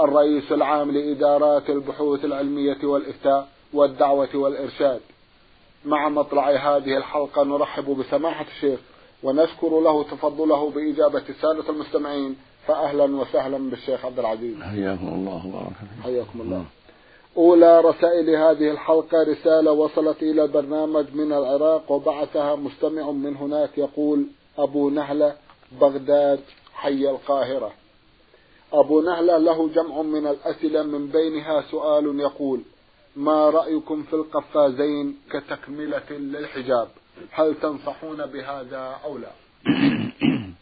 الرئيس 0.00 0.52
العام 0.52 0.90
لإدارات 0.90 1.70
البحوث 1.70 2.24
العلمية 2.24 2.78
والإفتاء 2.84 3.48
والدعوة 3.72 4.28
والإرشاد. 4.34 5.00
مع 5.84 6.08
مطلع 6.08 6.50
هذه 6.50 6.96
الحلقة 6.96 7.44
نرحب 7.44 7.84
بسماحة 7.84 8.46
الشيخ 8.56 8.80
ونشكر 9.22 9.80
له 9.80 10.02
تفضله 10.02 10.70
بإجابة 10.70 11.22
السادة 11.28 11.68
المستمعين 11.70 12.36
فأهلا 12.66 13.16
وسهلا 13.16 13.70
بالشيخ 13.70 14.04
عبد 14.04 14.18
العزيز. 14.18 14.62
حياكم 14.62 15.08
الله 15.08 15.46
وبارك 15.46 15.72
حياكم 16.02 16.40
الله. 16.40 16.64
أولى 17.36 17.80
رسائل 17.80 18.30
هذه 18.30 18.70
الحلقة 18.70 19.22
رسالة 19.22 19.72
وصلت 19.72 20.22
إلى 20.22 20.44
البرنامج 20.44 21.06
من 21.14 21.32
العراق 21.32 21.92
وبعثها 21.92 22.56
مستمع 22.56 23.10
من 23.10 23.36
هناك 23.36 23.78
يقول 23.78 24.26
أبو 24.58 24.90
نهلة 24.90 25.34
بغداد 25.80 26.40
حي 26.74 27.10
القاهرة. 27.10 27.72
أبو 28.72 29.00
نهلة 29.00 29.38
له 29.38 29.68
جمع 29.68 30.02
من 30.02 30.26
الأسئلة 30.26 30.82
من 30.82 31.08
بينها 31.08 31.62
سؤال 31.70 32.20
يقول 32.20 32.62
ما 33.16 33.50
رأيكم 33.50 34.02
في 34.02 34.12
القفازين 34.12 35.16
كتكملة 35.30 36.10
للحجاب؟ 36.10 36.88
هل 37.30 37.54
تنصحون 37.54 38.26
بهذا 38.26 38.96
أو 39.04 39.18
لا؟ 39.18 39.30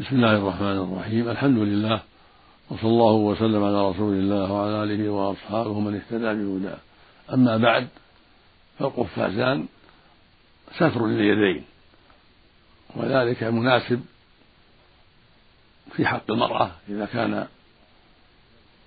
بسم 0.00 0.16
الله 0.16 0.36
الرحمن 0.36 0.78
الرحيم. 0.78 1.30
الحمد 1.30 1.58
لله 1.58 2.02
وصلى 2.70 2.90
الله 2.90 3.12
وسلم 3.12 3.64
على 3.64 3.90
رسول 3.90 4.14
الله 4.14 4.52
وعلى 4.52 4.82
آله 4.82 5.10
وأصحابه 5.10 5.80
من 5.80 5.94
اهتدى 5.94 6.44
بهداه. 6.44 6.78
أما 7.34 7.56
بعد 7.56 7.88
فالقفازان 8.78 9.66
ستر 10.72 11.06
لليدين 11.06 11.64
وذلك 12.96 13.42
مناسب 13.42 14.04
في 15.96 16.06
حق 16.06 16.30
المرأة 16.30 16.70
إذا 16.88 17.06
كان 17.06 17.46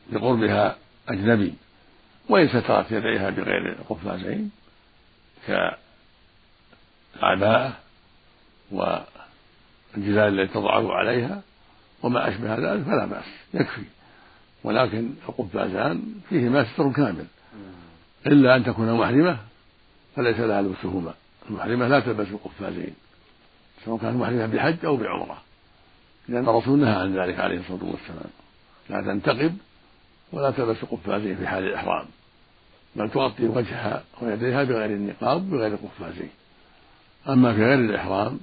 بقربها 0.10 0.76
أجنبي 1.10 1.54
وإن 2.30 2.48
سترت 2.48 2.92
يديها 2.92 3.30
بغير 3.30 3.72
القفازين 3.80 4.52
كالعباءة 7.22 7.78
والجلال 8.72 10.40
التي 10.40 10.54
تضعه 10.54 10.94
عليها 10.94 11.42
وما 12.04 12.30
أشبه 12.30 12.56
ذلك 12.56 12.84
فلا 12.84 13.06
بأس 13.06 13.26
يكفي. 13.54 13.84
ولكن 14.64 15.14
القفازان 15.30 16.04
فيهما 16.30 16.74
ستر 16.74 16.92
كامل. 16.92 17.26
إلا 18.28 18.56
أن 18.56 18.64
تكون 18.64 18.94
محرمة 18.94 19.38
فليس 20.16 20.40
لها 20.40 20.62
لبسهما 20.62 21.14
المحرمة 21.50 21.88
لا 21.88 22.00
تلبس 22.00 22.28
القفازين 22.28 22.96
سواء 23.86 24.02
كانت 24.02 24.16
محرمة 24.16 24.46
بحج 24.46 24.86
أو 24.86 24.98
بعمرة. 24.98 25.47
لأن 26.30 26.50
الرسول 26.50 26.80
نهى 26.80 26.96
عن 26.96 27.20
ذلك 27.20 27.40
عليه 27.40 27.60
الصلاة 27.60 27.92
والسلام. 27.92 28.32
لا 28.90 29.02
تنتقب 29.02 29.58
ولا 30.34 30.52
تلبس 30.52 30.78
قفازين 30.86 31.36
في 31.36 31.48
حال 31.48 31.64
الإحرام. 31.64 32.06
بل 32.96 33.10
تغطي 33.10 33.48
وجهها 33.48 34.04
ويديها 34.22 34.64
بغير 34.64 34.86
النقاب 34.90 35.50
بغير 35.50 35.74
القفازين 35.74 36.30
أما 37.30 37.54
في 37.54 37.66
غير 37.66 37.80
الإحرام 37.80 38.40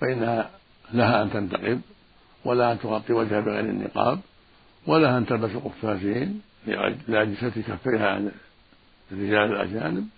فإنها 0.00 0.50
لها 0.92 1.22
أن 1.22 1.30
تنتقب 1.30 1.80
ولا 2.44 2.72
أن 2.72 2.78
تغطي 2.78 3.12
وجهها 3.12 3.40
بغير 3.40 3.60
النقاب 3.60 4.20
ولا 4.86 5.18
أن 5.18 5.26
تلبس 5.26 5.50
قفازين 5.50 6.40
لأجسة 7.08 7.50
كفيها 7.50 8.10
عن 8.10 8.32
الرجال 9.12 9.52
الأجانب 9.52 10.08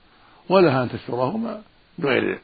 ولها 0.49 0.83
أن 0.83 0.89
تسترهما 0.89 1.62
بغير 1.99 2.41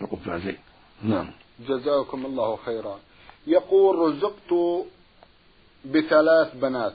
القفازين 0.00 0.56
نعم. 1.02 1.30
جزاكم 1.68 2.26
الله 2.26 2.56
خيرا. 2.56 2.98
يقول 3.46 3.98
رزقت 3.98 4.84
بثلاث 5.84 6.56
بنات 6.56 6.94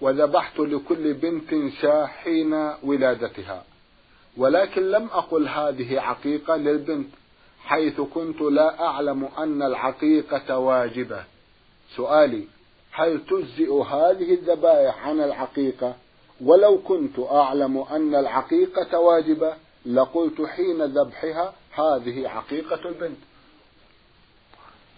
وذبحت 0.00 0.58
لكل 0.58 1.14
بنت 1.14 1.72
شاة 1.80 2.06
حين 2.06 2.54
ولادتها 2.82 3.64
ولكن 4.36 4.90
لم 4.90 5.08
أقل 5.12 5.48
هذه 5.48 6.00
عقيقة 6.00 6.56
للبنت 6.56 7.08
حيث 7.64 8.00
كنت 8.00 8.40
لا 8.40 8.84
أعلم 8.86 9.24
أن 9.38 9.62
العقيقة 9.62 10.58
واجبة. 10.58 11.24
سؤالي 11.96 12.44
هل 12.92 13.20
تجزئ 13.30 13.72
هذه 13.72 14.34
الذبائح 14.34 15.06
عن 15.08 15.20
العقيقة؟ 15.20 15.94
ولو 16.40 16.78
كنت 16.78 17.18
أعلم 17.18 17.78
أن 17.78 18.14
العقيقة 18.14 18.98
واجبة 18.98 19.54
لقلت 19.86 20.42
حين 20.42 20.82
ذبحها 20.82 21.52
هذه 21.72 22.28
عقيقة 22.28 22.88
البنت. 22.88 23.18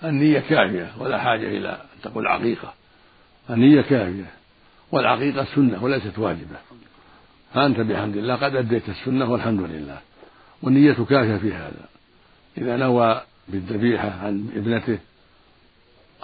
النية 0.05 0.41
كافية 0.41 0.93
ولا 0.99 1.19
حاجة 1.19 1.49
إلى 1.49 1.69
أن 1.69 2.01
تقول 2.03 2.27
عقيقة. 2.27 2.75
النية 3.51 3.81
كافية 3.81 4.31
والعقيقة 4.93 5.45
سنة 5.55 5.85
وليست 5.85 6.19
واجبة. 6.19 6.57
فأنت 7.55 7.81
بحمد 7.81 8.17
الله 8.17 8.35
قد 8.35 8.57
أديت 8.57 8.89
السنة 8.89 9.31
والحمد 9.33 9.61
لله 9.61 9.99
والنية 10.63 10.93
كافية 10.93 11.37
في 11.37 11.53
هذا. 11.55 11.89
إذا 12.59 12.77
نوى 12.77 13.23
بالذبيحة 13.49 14.11
عن 14.11 14.51
ابنته 14.57 14.99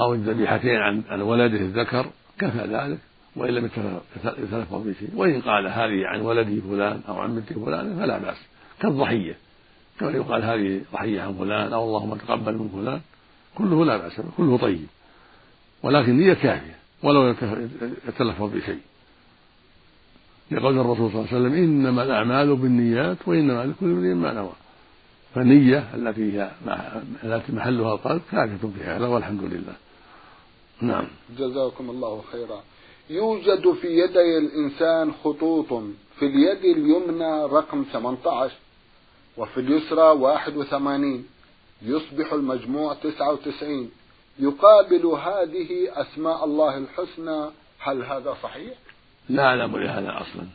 أو 0.00 0.14
الذبيحتين 0.14 0.76
عن 1.08 1.20
ولده 1.20 1.58
الذكر 1.58 2.06
كفى 2.38 2.58
ذلك. 2.58 2.98
وإن 3.36 3.54
لم 3.54 3.70
يتلفظ 4.38 4.86
بشيء 4.88 5.10
وإن 5.14 5.40
قال 5.40 5.66
هذه 5.66 6.06
عن 6.06 6.20
ولدي 6.20 6.60
فلان 6.60 7.00
أو 7.08 7.18
عن 7.18 7.34
بنتي 7.34 7.54
فلان 7.54 7.96
فلا 7.98 8.18
بأس. 8.18 8.36
كالضحية. 8.80 9.36
كما 10.00 10.10
يقال 10.10 10.44
هذه 10.44 10.80
ضحية 10.92 11.22
عن 11.22 11.34
فلان 11.34 11.72
أو 11.72 11.84
اللهم 11.84 12.14
تقبل 12.14 12.58
من 12.58 12.68
فلان. 12.68 13.00
كله 13.58 13.84
لا 13.84 13.96
بأس 13.96 14.20
به 14.20 14.30
كله 14.36 14.58
طيب. 14.58 14.86
ولكن 15.82 16.18
نية 16.18 16.34
كافية 16.34 16.76
ولو 17.02 17.34
يتلفظ 18.08 18.50
بشيء. 18.52 18.80
لقول 20.50 20.78
الرسول 20.78 21.10
صلى 21.10 21.20
الله 21.20 21.28
عليه 21.32 21.36
وسلم 21.36 21.54
إنما 21.54 22.02
الأعمال 22.02 22.56
بالنيات 22.56 23.16
وإنما 23.26 23.64
لكل 23.66 23.86
امرئ 23.86 24.14
ما 24.14 24.32
نوى. 24.32 24.52
فالنية 25.34 25.94
التي 25.94 26.32
هي 26.32 26.50
التي 27.24 27.52
محلها 27.52 27.94
القلب 27.94 28.22
كافية 28.32 28.68
في 28.76 28.84
هذا 28.84 29.06
والحمد 29.06 29.42
لله. 29.42 29.74
نعم. 30.80 31.06
جزاكم 31.38 31.90
الله 31.90 32.22
خيرا. 32.32 32.60
يوجد 33.10 33.72
في 33.72 33.86
يدي 33.86 34.38
الإنسان 34.38 35.12
خطوط 35.24 35.82
في 36.18 36.26
اليد 36.26 36.76
اليمنى 36.76 37.44
رقم 37.44 37.84
18 37.92 38.54
وفي 39.36 39.60
اليسرى 39.60 40.02
81 40.02 41.24
يصبح 41.84 42.32
المجموع 42.32 42.94
تسعة 42.94 43.32
وتسعين. 43.32 43.90
يقابل 44.38 45.06
هذه 45.06 46.00
أسماء 46.00 46.44
الله 46.44 46.78
الحسنى. 46.78 47.50
هل 47.78 48.02
هذا 48.04 48.36
صحيح؟ 48.42 48.74
لا 49.28 49.42
أعلم 49.42 49.76
لهذا 49.76 50.20
أصلا. 50.20 50.46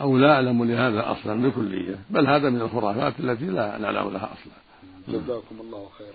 أو 0.00 0.18
لا 0.18 0.32
أعلم 0.32 0.64
لهذا 0.64 1.12
أصلا 1.12 1.48
بكلية. 1.48 1.98
بل 2.10 2.26
هذا 2.26 2.50
من 2.50 2.60
الخرافات 2.60 3.20
التي 3.20 3.44
لا 3.44 3.78
نعلم 3.78 4.10
لها 4.10 4.32
أصلا. 4.32 4.52
جزاكم 5.08 5.60
الله 5.60 5.88
خيرا. 5.98 6.14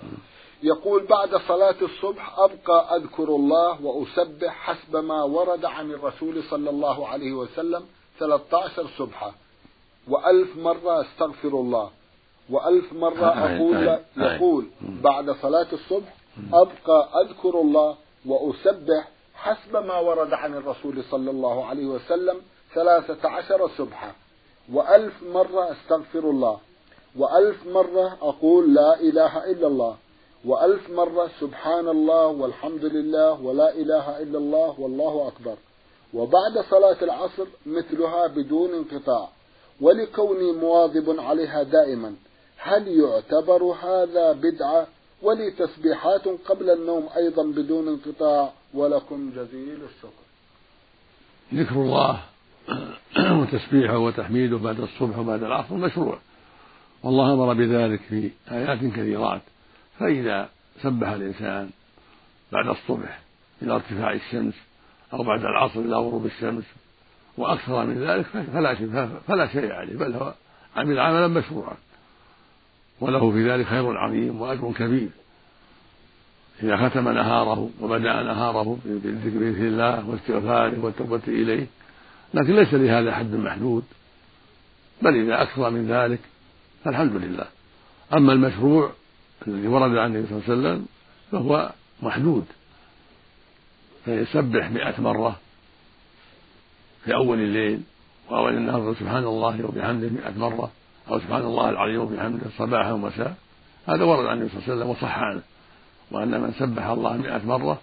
يقول 0.64 1.06
بعد 1.06 1.36
صلاة 1.36 1.76
الصبح 1.82 2.40
أبقى 2.40 2.96
أذكر 2.96 3.24
الله 3.24 3.82
وأسبح 3.82 4.54
حسب 4.54 4.96
ما 4.96 5.24
ورد 5.24 5.66
عن 5.66 5.92
الرسول 5.92 6.44
صلى 6.44 6.70
الله 6.70 7.08
عليه 7.08 7.34
وسلم 7.34 7.84
13 8.20 8.88
سبحة 8.98 9.34
وألف 10.08 10.58
مرة 10.58 11.02
أستغفر 11.02 11.48
الله. 11.48 11.90
وألف 12.52 12.94
مرة 12.94 13.26
أقول 13.26 14.00
يقول 14.18 14.68
بعد 14.82 15.32
صلاة 15.42 15.68
الصبح 15.74 16.16
أبقى 16.54 17.10
أذكر 17.22 17.62
الله 17.62 17.96
وأسبح 18.26 19.08
حسب 19.34 19.78
ما 19.78 20.00
ورد 20.00 20.34
عن 20.34 20.54
الرسول 20.54 21.04
صلى 21.04 21.32
الله 21.32 21.66
عليه 21.66 21.86
وسلم 21.86 22.42
ثلاثة 22.76 23.30
عشر 23.30 23.70
سبحة 23.78 24.16
وألف 24.74 25.24
مرة 25.24 25.72
أستغفر 25.72 26.20
الله. 26.20 26.58
وألف 27.18 27.68
مرة 27.68 28.18
أقول 28.22 28.74
لا 28.74 29.00
إله 29.00 29.52
إلا 29.52 29.68
الله. 29.68 29.96
وألف 30.46 30.90
مرة 30.90 31.30
سبحان 31.40 31.88
الله 31.88 32.28
والحمد 32.28 32.86
لله 32.86 33.42
ولا 33.42 33.74
إله 33.74 34.22
إلا 34.22 34.38
الله 34.38 34.80
والله 34.80 35.28
أكبر. 35.28 35.56
وبعد 36.14 36.66
صلاة 36.70 36.98
العصر 37.02 37.46
مثلها 37.66 38.28
بدون 38.28 38.74
انقطاع. 38.74 39.30
ولكوني 39.82 40.52
مواظب 40.52 41.20
عليها 41.20 41.64
دائما. 41.64 42.16
هل 42.62 42.88
يعتبر 42.88 43.64
هذا 43.64 44.32
بدعة 44.32 44.88
ولي 45.22 45.52
تسبيحات 45.52 46.28
قبل 46.28 46.70
النوم 46.70 47.10
أيضا 47.18 47.44
بدون 47.44 47.88
انقطاع؟ 47.88 48.54
ولكم 48.74 49.32
جزيل 49.36 49.80
الشكر. 49.84 50.24
ذكر 51.54 51.76
الله 51.76 52.22
وتسبيحه 53.42 53.98
وتحميده 53.98 54.58
بعد 54.58 54.80
الصبح 54.80 55.18
وبعد 55.18 55.44
العصر 55.44 55.76
مشروع. 55.76 56.20
والله 57.04 57.34
أمر 57.34 57.54
بذلك 57.54 58.02
في 58.10 58.32
آيات 58.52 58.80
كثيرات. 58.80 59.42
فإذا 60.00 60.50
سبح 60.84 61.08
الإنسان 61.08 61.70
بعد 62.52 62.68
الصبح 62.68 63.22
إلى 63.62 63.76
ارتفاع 63.76 64.14
الشمس 64.14 64.54
أو 65.14 65.24
بعد 65.24 65.40
العصر 65.40 65.80
إلى 65.80 65.96
غروب 65.96 66.26
الشمس 66.26 66.64
وأكثر 67.38 67.86
من 67.86 68.04
ذلك 68.04 68.26
فلا 68.26 68.76
شيء 68.76 69.10
فلا 69.28 69.48
شيء 69.48 69.72
عليه 69.72 69.98
بل 69.98 70.14
هو 70.14 70.34
عمل 70.76 71.00
عملا 71.00 71.28
مشروعا. 71.28 71.78
وله 73.02 73.32
في 73.32 73.52
ذلك 73.52 73.66
خير 73.66 73.98
عظيم 73.98 74.42
وأجر 74.42 74.72
كبير. 74.72 75.10
إذا 76.64 76.90
ختم 76.90 77.10
نهاره 77.10 77.70
وبدأ 77.82 78.24
نهاره 78.24 78.78
بالذكر 78.86 79.68
الله 79.68 80.10
واستغفاره 80.10 80.86
والتوبة 80.86 81.22
إليه 81.28 81.68
لكن 82.34 82.56
ليس 82.56 82.74
لهذا 82.74 83.16
حد 83.16 83.36
محدود. 83.36 83.84
بل 85.02 85.16
إذا 85.16 85.42
أكثر 85.42 85.70
من 85.70 85.88
ذلك 85.88 86.20
فالحمد 86.84 87.16
لله. 87.16 87.46
أما 88.14 88.34
المشروع 88.34 88.92
الذي 89.48 89.68
ورد 89.68 89.98
عن 89.98 90.16
النبي 90.16 90.28
صلى 90.28 90.38
الله 90.38 90.50
عليه 90.50 90.60
وسلم 90.60 90.86
فهو 91.32 91.72
محدود. 92.02 92.46
فيسبح 94.06 94.72
مئة 94.72 95.02
مرة 95.02 95.40
في 97.06 97.14
أول 97.14 97.40
الليل 97.40 97.82
وأول 98.30 98.54
النهار 98.54 98.96
سبحان 99.00 99.24
الله 99.24 99.66
وبحمده 99.66 100.10
مئة 100.10 100.38
مرة. 100.38 100.72
أو 101.10 101.20
سبحان 101.20 101.42
الله 101.42 101.70
العظيم 101.70 102.00
وبحمده 102.00 102.46
صباحا 102.58 102.92
ومساء. 102.92 103.36
هذا 103.88 104.04
ورد 104.04 104.26
عن 104.26 104.38
النبي 104.38 104.50
صلى 104.50 104.60
الله 104.60 104.72
عليه 104.72 104.76
وسلم 104.76 104.90
وصح 104.90 105.20
عنه 105.20 105.42
وأن 106.12 106.42
من 106.42 106.54
سبح 106.60 106.86
الله 106.86 107.18
مئة 107.18 107.46
مرة 107.46 107.82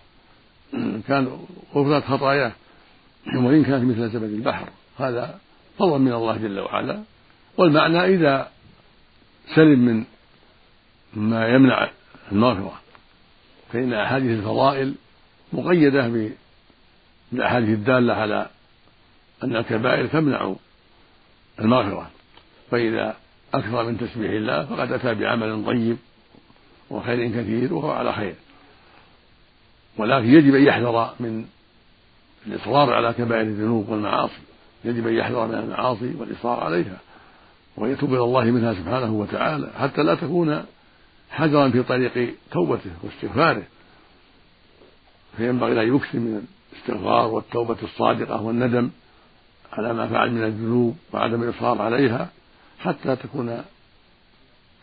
كان 1.08 1.38
غفرت 1.74 2.04
خطاياه 2.04 2.52
وإن 3.36 3.64
كانت 3.64 3.84
مثل 3.84 4.10
زبد 4.10 4.32
البحر. 4.32 4.68
هذا 4.98 5.38
فضل 5.78 5.98
من 5.98 6.12
الله 6.12 6.36
جل 6.36 6.60
وعلا. 6.60 7.02
والمعنى 7.58 8.04
إذا 8.04 8.50
سلم 9.54 9.78
من 9.78 10.04
ما 11.14 11.48
يمنع 11.48 11.90
المغفرة 12.32 12.80
فإن 13.72 13.92
أحاديث 13.92 14.38
الفضائل 14.38 14.94
مقيدة 15.52 16.32
بالأحاديث 17.32 17.68
الدالة 17.68 18.14
على 18.14 18.46
أن 19.44 19.56
الكبائر 19.56 20.06
تمنع 20.06 20.54
المغفرة. 21.60 22.10
فإذا 22.70 23.16
أكثر 23.54 23.84
من 23.84 23.98
تسبيح 23.98 24.30
الله 24.30 24.64
فقد 24.64 24.92
أتى 24.92 25.14
بعمل 25.14 25.64
طيب 25.66 25.96
وخير 26.90 27.28
كثير 27.28 27.74
وهو 27.74 27.90
على 27.90 28.12
خير. 28.12 28.34
ولكن 29.98 30.26
يجب 30.26 30.54
أن 30.54 30.62
يحذر 30.62 31.14
من 31.20 31.44
الإصرار 32.46 32.92
على 32.92 33.12
كبائر 33.12 33.42
الذنوب 33.42 33.88
والمعاصي. 33.88 34.40
يجب 34.84 35.06
أن 35.06 35.14
يحذر 35.14 35.46
من 35.46 35.54
المعاصي 35.54 36.14
والإصرار 36.14 36.60
عليها 36.60 37.00
ويتوب 37.76 38.14
إلى 38.14 38.22
الله 38.22 38.44
منها 38.44 38.74
سبحانه 38.74 39.12
وتعالى 39.12 39.70
حتى 39.78 40.02
لا 40.02 40.14
تكون 40.14 40.64
حجرا 41.30 41.70
في 41.70 41.82
طريق 41.82 42.34
توبته 42.50 42.90
واستغفاره. 43.02 43.62
فينبغي 45.36 45.82
أن 45.82 45.96
يكثر 45.96 46.18
من 46.18 46.46
الاستغفار 46.72 47.28
والتوبة 47.28 47.76
الصادقة 47.82 48.42
والندم 48.42 48.90
على 49.72 49.94
ما 49.94 50.08
فعل 50.08 50.30
من 50.30 50.44
الذنوب 50.44 50.96
وعدم 51.12 51.42
الإصرار 51.42 51.82
عليها. 51.82 52.28
حتى 52.86 53.16
تكون 53.16 53.62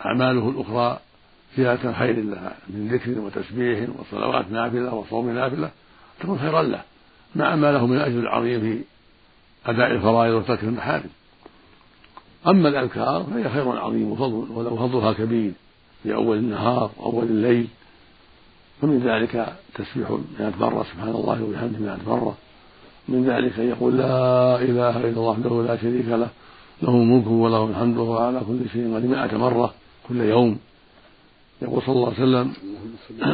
أعماله 0.05 0.49
الأخرى 0.49 0.99
زيادة 1.57 1.93
خير 1.93 2.23
لها 2.23 2.55
من 2.69 2.87
ذكر 2.87 3.19
وتسبيح 3.19 3.89
وصلوات 3.99 4.51
نافلة 4.51 4.93
وصوم 4.93 5.29
نافلة 5.29 5.71
تكون 6.19 6.39
خيرا 6.39 6.61
له 6.61 6.81
مع 7.35 7.55
ما 7.55 7.71
له 7.71 7.87
من 7.87 7.97
الأجر 7.97 8.19
العظيم 8.19 8.61
في 8.61 8.81
أداء 9.65 9.91
الفرائض 9.91 10.33
وترك 10.33 10.63
المحارم. 10.63 11.09
أما 12.47 12.69
الأذكار 12.69 13.23
فهي 13.23 13.49
خير 13.49 13.79
عظيم 13.79 14.11
وفضل 14.11 14.51
ولو 14.51 14.77
فضلها 14.77 15.13
كبير 15.13 15.51
في 16.03 16.13
أول 16.13 16.37
النهار 16.37 16.91
وأول 16.97 17.23
الليل. 17.23 17.67
فمن 18.81 18.99
ذلك 18.99 19.55
تسبيح 19.75 20.11
مئة 20.39 20.53
مرة 20.59 20.83
سبحان 20.83 21.09
الله 21.09 21.43
وبحمده 21.43 21.79
مئة 21.79 21.99
مرة 22.07 22.37
من 23.07 23.25
ذلك 23.29 23.59
أن 23.59 23.69
يقول 23.69 23.97
لا 23.97 24.55
إله 24.55 24.97
إلا 24.97 25.09
الله 25.09 25.21
وحده 25.21 25.63
لا 25.67 25.77
شريك 25.77 26.07
له. 26.07 26.29
له 26.81 26.89
الملك 26.89 27.27
وله 27.27 27.69
الحمد 27.69 27.97
وهو 27.97 28.17
على 28.17 28.39
كل 28.39 28.69
شيء 28.73 28.95
قدير 28.95 29.09
مئة 29.09 29.37
مرة 29.37 29.73
كل 30.07 30.21
يوم. 30.21 30.57
يقول 31.61 31.81
صلى 31.81 31.95
الله 31.95 32.13
عليه 32.13 32.23
وسلم 32.23 32.53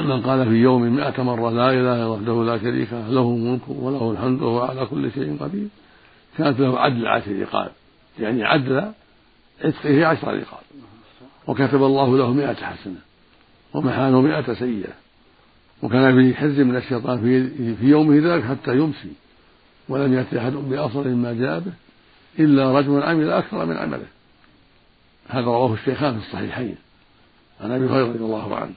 من 0.07 0.21
قال 0.21 0.45
في 0.45 0.56
يوم 0.56 0.81
مئة 0.81 1.24
مرة 1.24 1.50
لا 1.50 1.69
إله 1.69 1.95
إلا 1.95 2.06
وحده 2.06 2.44
لا 2.44 2.57
شريك 2.57 2.94
له 2.94 3.09
له 3.09 3.21
الملك 3.21 3.62
وله 3.69 4.12
الحمد 4.12 4.41
وهو 4.41 4.59
على 4.59 4.86
كل 4.86 5.12
شيء 5.12 5.38
قدير. 5.39 5.68
كانت 6.38 6.59
له 6.59 6.80
عدل 6.80 7.07
عشر 7.07 7.39
رقاب 7.39 7.71
يعني 8.19 8.44
عدل 8.44 8.91
عتقه 9.63 10.06
عشر 10.06 10.27
رقاب. 10.27 10.63
وكتب 11.47 11.83
الله 11.83 12.18
له 12.18 12.33
مئة 12.33 12.53
حسنة 12.53 13.01
ومحانه 13.74 14.21
مئة 14.21 14.53
سيئة. 14.53 14.94
وكان 15.83 16.15
في 16.15 16.35
حز 16.35 16.59
من 16.59 16.75
الشيطان 16.75 17.21
في, 17.21 17.75
في 17.75 17.85
يومه 17.85 18.33
ذلك 18.33 18.44
حتى 18.44 18.77
يمسي 18.77 19.12
ولم 19.89 20.13
يأتي 20.13 20.39
أحد 20.39 20.53
بأفضل 20.53 21.09
مما 21.09 21.33
جاء 21.33 21.59
به. 21.59 21.71
إلا 22.39 22.80
رجل 22.80 23.03
عمل 23.03 23.31
أكثر 23.31 23.65
من 23.65 23.77
عمله. 23.77 24.07
هذا 25.27 25.45
رواه 25.45 25.74
الشيخان 25.74 26.19
في 26.19 26.27
الصحيحين. 26.27 26.75
عن 27.62 27.71
أبي 27.71 27.86
هريرة 27.86 28.07
رضي 28.07 28.19
الله 28.19 28.56
عنه. 28.56 28.74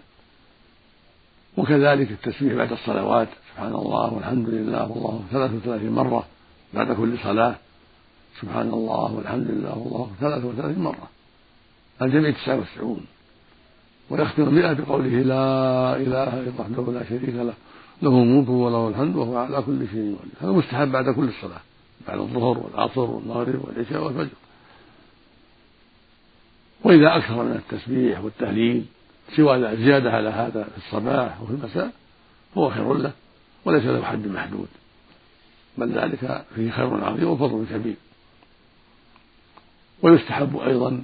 وكذلك 1.56 2.11
التسبيح 2.11 2.55
بعد 2.55 2.73
الصلوات. 2.73 3.29
سبحان 3.53 3.75
الله 3.75 4.12
والحمد 4.12 4.49
لله 4.49 4.91
والله 4.91 5.25
ثلاث 5.31 5.50
وثلاثين 5.55 5.93
مرة 5.93 6.26
بعد 6.75 6.93
كل 6.93 7.19
صلاة. 7.19 7.55
سبحان 8.41 8.69
الله 8.69 9.12
والحمد 9.12 9.50
لله 9.50 9.79
والله 9.79 10.11
ثلاث 10.20 10.44
وثلاثين 10.44 10.82
مرة. 10.82 11.08
الجميع 12.03 12.31
تسعة 12.31 12.58
وتسعون. 12.58 13.06
ويختم 14.11 14.43
المئة 14.43 14.73
بقوله 14.73 15.08
لا 15.08 15.97
إله 15.97 16.41
إلا 16.41 16.53
وحده 16.58 16.93
لا 16.93 17.05
شريك 17.08 17.35
له. 17.35 17.55
له 18.03 18.23
الملك 18.23 18.49
وله 18.49 18.88
الحمد 18.88 19.17
وهو 19.17 19.37
على 19.37 19.62
كل 19.62 19.88
شيء 19.88 20.17
قدير. 20.20 20.35
هذا 20.41 20.50
مستحب 20.50 20.93
بعد 20.93 21.11
كل 21.11 21.31
صلاة 21.43 21.61
بعد 22.09 22.19
الظهر 22.19 22.59
والعصر 22.59 23.01
والمغرب 23.01 23.65
والعشاء 23.65 24.05
والفجر. 24.05 24.37
وإذا 26.85 27.17
أكثر 27.17 27.43
من 27.43 27.53
التسبيح 27.53 28.21
والتهليل 28.21 28.85
سوى 29.37 29.77
زيادة 29.77 30.13
على 30.13 30.29
هذا 30.29 30.63
في 30.65 30.79
الصباح 30.79 31.43
وفي 31.43 31.53
المساء 31.53 31.93
فهو 32.55 32.71
خير 32.71 32.95
له 32.95 33.13
وليس 33.65 33.85
له 33.85 34.03
حد 34.03 34.27
محدود. 34.27 34.69
بل 35.79 35.93
ذلك 35.93 36.45
فيه 36.55 36.71
خير 36.71 37.05
عظيم 37.05 37.29
وفضل 37.29 37.67
كبير. 37.71 37.97
ويستحب 40.03 40.56
أيضا 40.56 41.03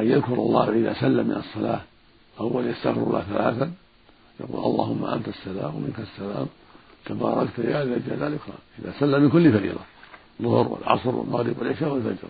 أن 0.00 0.06
يذكر 0.06 0.34
الله 0.34 0.70
إذا 0.70 0.94
سلم 1.00 1.26
من 1.26 1.36
الصلاة 1.36 1.80
أو 2.40 2.60
يستغفر 2.60 3.02
الله 3.02 3.20
ثلاثا 3.20 3.72
يقول 4.40 4.64
اللهم 4.64 5.04
أنت 5.04 5.28
السلام 5.28 5.74
ومنك 5.76 5.98
السلام 5.98 6.46
تباركت 7.06 7.58
يا 7.58 7.84
ذا 7.84 7.96
الجلال 7.96 8.22
والإكرام. 8.22 8.58
إذا 8.78 8.92
سلم 9.00 9.22
من 9.22 9.30
كل 9.30 9.52
فريضة 9.52 9.80
الظهر 10.40 10.68
والعصر 10.68 11.16
والمغرب 11.16 11.58
والعشاء 11.58 11.92
والفجر. 11.92 12.28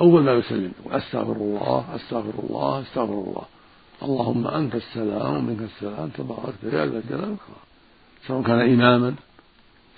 أول 0.00 0.22
ما 0.22 0.32
يسلم 0.32 0.72
يقول 0.80 0.94
أستغفر 0.94 1.36
الله 1.36 1.84
أستغفر 1.94 2.34
الله 2.48 2.80
أستغفر 2.80 3.12
الله. 3.12 3.42
اللهم 4.02 4.46
أنت 4.46 4.74
السلام 4.74 5.36
ومنك 5.36 5.62
السلام 5.62 6.08
تباركت 6.08 6.64
يا 6.64 6.86
ذا 6.86 6.98
الجلال 6.98 7.20
والإكرام. 7.20 7.36
سواء 8.26 8.42
كان 8.42 8.60
إماما 8.60 9.14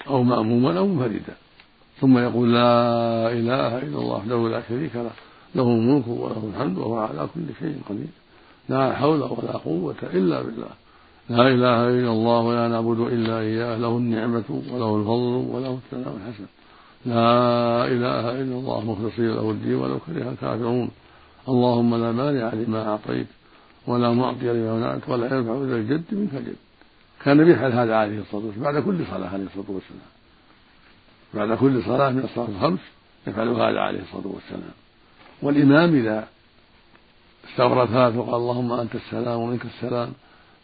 أو 0.07 0.23
مأموما 0.23 0.79
أو 0.79 0.87
منفردا. 0.87 1.35
ثم 2.01 2.19
يقول 2.19 2.55
لا 2.55 3.33
إله 3.33 3.79
إلا 3.79 3.99
الله 3.99 4.17
وحده 4.17 4.49
لا 4.49 4.63
شريك 4.69 4.97
له 4.97 5.11
له 5.55 5.63
الملك 5.63 6.09
وله 6.09 6.51
الحمد 6.55 6.79
وهو 6.79 6.97
على 6.99 7.29
كل 7.35 7.47
شيء 7.61 7.81
قدير. 7.89 8.13
لا 8.69 8.95
حول 8.97 9.23
ولا 9.23 9.57
قوة 9.57 10.01
إلا 10.03 10.43
بالله. 10.43 10.71
لا 11.29 11.49
إله 11.49 11.89
إلا 11.89 12.13
الله 12.13 12.41
ولا 12.41 12.69
نعبد 12.69 13.01
إلا 13.01 13.39
إياه 13.39 13.77
له 13.77 13.97
النعمة 13.97 14.49
وله 14.73 14.97
الفضل 14.97 15.35
وله 15.53 15.79
الثناء 15.85 16.17
الحسن. 16.17 16.47
لا 17.07 17.87
إله 17.87 18.25
إلا 18.41 18.55
الله 18.61 18.81
مخلصين 18.81 19.31
له 19.35 19.51
الدين 19.51 19.75
ولو 19.75 19.99
كره 19.99 20.31
الكافرون. 20.31 20.91
اللهم 21.49 21.95
لا 22.03 22.13
مانع 22.13 22.55
لما 22.55 22.89
أعطيت 22.89 23.27
ولا 23.87 24.13
معطي 24.13 24.45
لما 24.45 24.77
منعت 24.77 25.09
ولا 25.09 25.27
ينفع 25.27 25.55
ذا 25.55 25.77
الجد 25.77 26.05
منك 26.13 26.35
الجد. 26.35 26.57
كان 27.25 27.49
يفعل 27.51 27.73
هذا 27.73 27.97
عليه 27.97 28.21
الصلاة 28.21 28.45
والسلام 28.47 28.73
بعد 28.73 28.83
كل 28.83 28.99
صلاة 29.11 29.29
عليه 29.29 29.45
الصلاة 29.45 29.71
والسلام. 29.77 30.11
بعد 31.35 31.59
كل 31.59 31.83
صلاة 31.83 32.11
من 32.11 32.25
الصلاة 32.25 32.49
الخمس 32.49 32.81
يفعل 33.27 33.49
هذا 33.49 33.81
عليه 33.81 34.01
الصلاة 34.01 34.27
والسلام. 34.27 34.75
والإمام 35.43 35.95
إذا 35.95 36.29
استغفر 37.51 37.87
ثلاث 37.87 38.17
وقال 38.17 38.35
اللهم 38.35 38.73
أنت 38.73 38.95
السلام 38.95 39.41
ومنك 39.41 39.65
السلام 39.65 40.13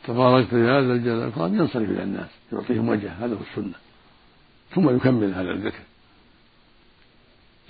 تباركت 0.06 0.52
يا 0.52 0.80
ذا 0.80 0.92
الجلال 0.92 1.18
والإكرام 1.18 1.54
ينصرف 1.54 1.90
إلى 1.90 2.02
الناس 2.02 2.28
يعطيهم 2.52 2.88
وجه 2.88 3.12
هذا 3.12 3.34
هو 3.34 3.40
السنة. 3.50 3.74
ثم 4.74 4.96
يكمل 4.96 5.34
هذا 5.34 5.50
الذكر. 5.50 5.82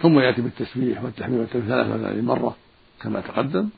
ثم 0.03 0.19
يأتي 0.19 0.43
بالتسبيح 0.43 1.05
والتحميد 1.05 1.41
والتكبير 1.41 1.69
ثلاث 1.69 1.87
وثلاثين 1.87 2.25
مرة 2.25 2.57
كما 3.01 3.21
تقدم 3.21 3.69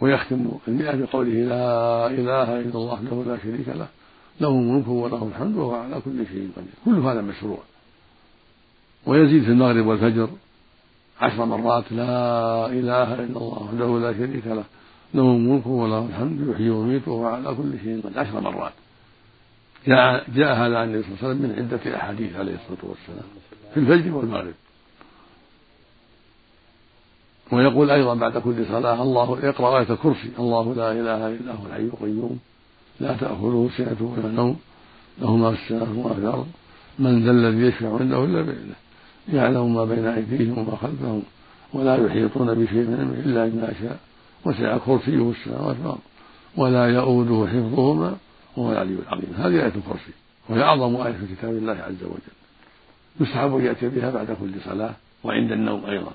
ويختم 0.00 0.50
المئة 0.68 0.96
بقوله 0.96 1.32
لا 1.32 2.06
إله 2.06 2.60
إلا 2.60 2.74
الله 2.74 2.92
وحده 2.92 3.24
لا 3.26 3.38
شريك 3.42 3.68
له 3.68 3.88
له 4.40 4.48
الملك 4.48 4.88
وله 4.88 5.28
الحمد 5.28 5.56
وهو 5.56 5.74
على 5.74 6.00
كل 6.00 6.26
شيء 6.26 6.50
قدير. 6.56 6.70
كل 6.84 6.94
هذا 6.94 7.20
مشروع. 7.20 7.58
ويزيد 9.06 9.44
في 9.44 9.50
المغرب 9.50 9.86
والفجر 9.86 10.28
عشر 11.20 11.44
مرات 11.44 11.92
لا 11.92 12.66
إله 12.66 13.14
إلا 13.14 13.36
الله 13.36 13.62
وحده 13.62 13.98
لا 13.98 14.12
شريك 14.12 14.46
له. 14.46 14.64
له 15.14 15.22
الملك 15.22 15.66
وله 15.66 16.06
الحمد 16.06 16.48
يحيي 16.48 16.70
ويميت 16.70 17.08
وهو 17.08 17.26
على 17.26 17.54
كل 17.54 17.72
شيء 17.84 18.00
قد 18.04 18.18
عشر 18.18 18.40
مرات. 18.40 18.72
جاء, 19.86 20.24
جاء 20.34 20.54
هذا 20.54 20.78
عن 20.78 20.88
النبي 20.88 21.02
صلى 21.02 21.12
الله 21.12 21.18
عليه 21.22 21.28
وسلم 21.28 21.42
من 21.42 21.54
عدة 21.58 21.96
أحاديث 21.96 22.36
عليه 22.36 22.54
الصلاة 22.54 22.90
والسلام 22.90 23.28
في 23.74 23.80
الفجر 23.80 24.14
والمغرب. 24.14 24.54
ويقول 27.52 27.90
أيضا 27.90 28.14
بعد 28.14 28.38
كل 28.38 28.66
صلاة 28.66 29.02
الله 29.02 29.44
يقرأ 29.44 29.78
آية 29.78 29.90
الكرسي. 29.90 30.30
الله 30.38 30.74
لا 30.74 30.92
إله 30.92 31.28
إلا 31.28 31.52
هو 31.52 31.66
الحي 31.66 31.82
القيوم 31.82 32.38
لا 33.00 33.16
تأخذه 33.16 33.70
سنة 33.76 33.96
ولا 34.00 34.28
نوم 34.28 34.56
له 35.20 35.36
ما 35.36 35.50
في 35.50 35.62
السماء 35.62 35.88
وما 35.88 36.14
في 36.14 36.20
الأرض 36.20 36.46
من 36.98 37.24
ذا 37.24 37.30
الذي 37.30 37.66
يشفع 37.66 37.98
عنده 38.00 38.24
إلا 38.24 38.42
بإذنه. 38.42 38.74
يعلم 39.32 39.74
ما 39.74 39.84
بين 39.84 40.06
أيديهم 40.06 40.58
وما 40.58 40.76
خلفهم 40.76 41.22
ولا 41.72 42.06
يحيطون 42.06 42.54
بشيء 42.54 42.84
من 42.88 42.94
علمه 43.00 43.18
إلا 43.26 43.48
بما 43.48 43.72
شاء. 43.80 43.98
وسع 44.44 44.78
كرسيه 44.78 45.30
السماوات 45.30 45.76
والأرض 45.76 45.98
ولا 46.56 46.86
يؤوده 46.86 47.46
حفظهما 47.50 48.16
وهو 48.56 48.72
العلي 48.72 48.98
العظيم. 49.08 49.34
هذه 49.36 49.52
آية 49.52 49.74
الكرسي. 49.76 50.12
وهي 50.48 50.62
أعظم 50.62 50.96
آية 50.96 51.12
في 51.12 51.34
كتاب 51.34 51.50
الله 51.50 51.72
عز 51.72 52.02
وجل. 52.02 52.34
يستحب 53.20 53.56
أن 53.56 53.64
يأتي 53.64 53.88
بها 53.88 54.10
بعد 54.10 54.36
كل 54.40 54.52
صلاة 54.64 54.94
وعند 55.24 55.52
النوم 55.52 55.84
أيضا. 55.84 56.12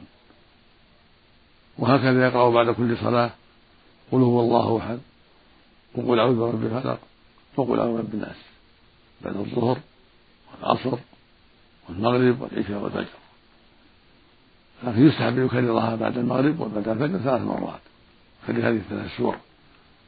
وهكذا 1.77 2.27
يقرأ 2.27 2.50
بعد 2.50 2.75
كل 2.75 2.98
صلاة. 2.98 3.31
قل 4.12 4.17
هو 4.17 4.39
الله 4.39 4.77
أحد. 4.77 5.00
وقل 5.95 6.19
أعوذ 6.19 6.39
برب 6.39 6.63
الفلق. 6.63 7.00
وقل 7.57 7.79
أعوذ 7.79 7.98
برب 7.98 8.13
الناس. 8.13 8.36
بعد 9.21 9.38
الظهر 9.38 9.77
والعصر 10.51 10.98
والمغرب 11.89 12.41
والعشاء 12.41 12.83
والفجر. 12.83 13.19
لكن 14.83 15.07
يستحب 15.07 15.38
أن 15.38 15.45
يكررها 15.45 15.95
بعد 15.95 16.17
المغرب 16.17 16.59
وبعد 16.59 16.88
الفجر 16.88 17.17
ثلاث 17.17 17.41
مرات. 17.41 17.79
يكرر 18.43 18.69
هذه 18.69 18.77
الثلاث 18.77 19.17
سور 19.17 19.36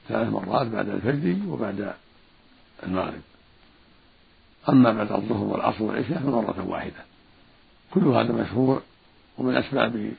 ثلاث 0.08 0.30
مرات 0.30 0.68
بعد 0.68 0.90
الفجر 0.90 1.36
وبعد 1.48 1.94
المغرب. 2.84 3.22
أما 4.70 4.94
بعد 4.94 5.12
الظهر 5.12 5.44
والعصر 5.44 5.84
والعشاء 5.84 6.20
فمرة 6.20 6.66
واحدة. 6.68 7.04
كل 7.94 8.08
هذا 8.08 8.34
مشروع 8.34 8.82
ومن 9.38 9.56
أسباب 9.56 10.12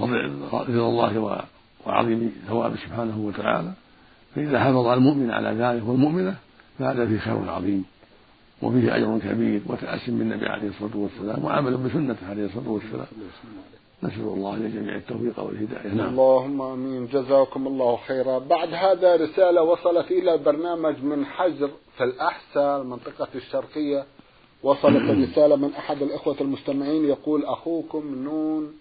رضا 0.00 0.88
الله 0.88 1.44
وعظيم 1.86 2.32
ثوابه 2.48 2.76
سبحانه 2.76 3.18
وتعالى 3.18 3.72
فإذا 4.34 4.60
حافظ 4.60 4.86
المؤمن 4.86 5.30
على 5.30 5.48
ذلك 5.48 5.88
والمؤمنة 5.88 6.36
فهذا 6.78 7.06
فيه 7.06 7.18
خير 7.18 7.50
عظيم 7.50 7.84
وفيه 8.62 8.96
أجر 8.96 9.18
كبير 9.18 9.60
وتأس 9.66 10.10
بالنبي 10.10 10.46
عليه 10.46 10.68
الصلاة 10.68 10.96
والسلام 10.96 11.44
وعمل 11.44 11.76
بسنته 11.76 12.28
عليه 12.30 12.46
الصلاة 12.46 12.68
والسلام. 12.68 13.06
نسأل 14.02 14.20
الله 14.20 14.56
لجميع 14.56 14.96
التوفيق 14.96 15.40
والهداية. 15.40 15.94
نعم. 15.94 16.08
اللهم 16.08 16.62
آمين. 16.62 17.06
جزاكم 17.06 17.66
الله 17.66 17.96
خيرا. 17.96 18.38
بعد 18.38 18.74
هذا 18.74 19.16
رسالة 19.16 19.62
وصلت 19.62 20.10
إلى 20.10 20.38
برنامج 20.38 21.02
من 21.02 21.26
حجر 21.26 21.70
في 21.96 22.04
الأحساء 22.04 22.80
المنطقة 22.80 23.28
الشرقية. 23.34 24.06
وصلت 24.62 25.10
الرسالة 25.12 25.56
من 25.56 25.74
أحد 25.74 26.02
الإخوة 26.02 26.36
المستمعين 26.40 27.04
يقول 27.04 27.44
أخوكم 27.44 28.14
نون 28.14 28.74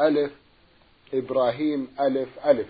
ألف 0.00 0.32
إبراهيم 1.14 1.88
ألف 2.00 2.28
ألف. 2.46 2.66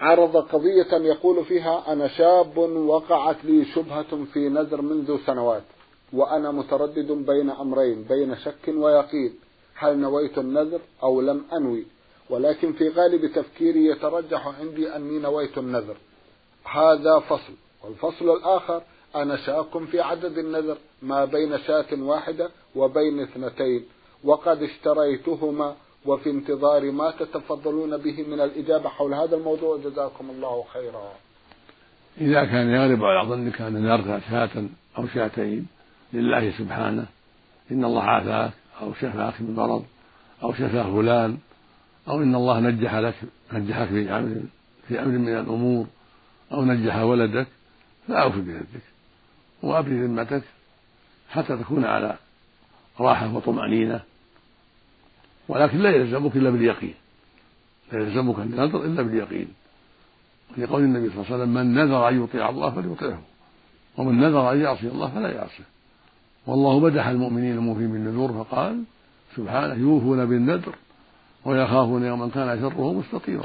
عرض 0.00 0.36
قضية 0.36 0.92
يقول 0.92 1.44
فيها 1.44 1.92
أنا 1.92 2.08
شاب 2.08 2.58
وقعت 2.58 3.44
لي 3.44 3.64
شبهة 3.64 4.24
في 4.32 4.48
نذر 4.48 4.82
منذ 4.82 5.18
سنوات. 5.26 5.62
وأنا 6.14 6.50
متردد 6.50 7.12
بين 7.12 7.50
أمرين 7.50 8.02
بين 8.02 8.36
شك 8.36 8.68
ويقين. 8.68 9.34
هل 9.74 9.98
نويت 9.98 10.38
النذر 10.38 10.80
أو 11.02 11.20
لم 11.20 11.44
أنوي؟ 11.52 11.84
ولكن 12.30 12.72
في 12.72 12.88
غالب 12.88 13.26
تفكيري 13.26 13.86
يترجح 13.86 14.46
عندي 14.60 14.96
أني 14.96 15.18
نويت 15.18 15.58
النذر. 15.58 15.96
هذا 16.64 17.18
فصل. 17.18 17.52
والفصل 17.84 18.36
الآخر 18.36 18.82
أنا 19.16 19.36
شاك 19.36 19.78
في 19.90 20.00
عدد 20.00 20.38
النذر 20.38 20.76
ما 21.02 21.24
بين 21.24 21.58
شاة 21.58 21.86
واحدة 21.92 22.50
وبين 22.76 23.20
اثنتين. 23.20 23.84
وقد 24.24 24.62
اشتريتهما 24.62 25.74
وفي 26.06 26.30
انتظار 26.30 26.90
ما 26.90 27.10
تتفضلون 27.10 27.96
به 27.96 28.24
من 28.28 28.40
الإجابة 28.40 28.88
حول 28.88 29.14
هذا 29.14 29.36
الموضوع 29.36 29.76
جزاكم 29.76 30.30
الله 30.30 30.64
خيرا. 30.72 31.12
إذا 32.20 32.44
كان 32.44 32.70
يغلب 32.70 33.04
على 33.04 33.28
ظنك 33.28 33.60
أن 33.60 33.82
نذرت 33.82 34.22
شاة 34.30 34.68
أو 34.98 35.06
شاتين 35.06 35.66
لله 36.14 36.50
سبحانه. 36.58 37.06
إن 37.70 37.84
الله 37.84 38.02
عافاك 38.02 38.52
أو 38.80 38.94
شفاك 38.94 39.40
من 39.40 39.54
مرض 39.54 39.84
أو 40.42 40.52
شفى 40.52 40.84
فلان 40.84 41.38
أو 42.08 42.22
إن 42.22 42.34
الله 42.34 42.60
نجح 42.60 42.94
لك 42.94 43.14
نجحك 43.52 43.88
في 43.88 44.10
أمر 44.10 44.40
في 44.88 45.02
أمر 45.02 45.18
من 45.18 45.28
الأمور 45.28 45.86
أو 46.52 46.64
نجح 46.64 46.96
ولدك 46.96 47.46
فأوف 48.08 48.36
بذنبك 48.36 48.84
وأبري 49.62 50.06
ذمتك 50.06 50.42
حتى 51.30 51.56
تكون 51.56 51.84
على 51.84 52.16
راحة 53.00 53.36
وطمأنينة. 53.36 54.00
ولكن 55.48 55.78
لا 55.78 55.90
يلزمك 55.90 56.36
إلا 56.36 56.50
باليقين. 56.50 56.94
لا 57.92 57.98
يلزمك 57.98 58.38
النذر 58.38 58.84
إلا 58.84 59.02
باليقين. 59.02 59.48
لقول 60.56 60.82
النبي 60.82 61.10
صلى 61.10 61.16
الله 61.16 61.26
عليه 61.26 61.34
وسلم 61.34 61.54
من 61.54 61.74
نذر 61.74 62.08
أن 62.08 62.24
يطيع 62.24 62.48
الله 62.48 62.70
فليطيعه 62.70 63.22
ومن 63.96 64.20
نذر 64.20 64.52
أن 64.52 64.60
يعصي 64.60 64.88
الله 64.88 65.08
فلا 65.08 65.30
يعصيه. 65.32 65.73
والله 66.46 66.78
مدح 66.78 67.06
المؤمنين 67.06 67.52
الموفين 67.52 67.92
بالنذور 67.92 68.32
فقال 68.32 68.82
سبحانه 69.36 69.74
يوفون 69.74 70.26
بالنذر 70.26 70.74
ويخافون 71.44 72.04
يوما 72.04 72.28
كان 72.28 72.60
شره 72.60 72.92
مستطيرا. 72.92 73.42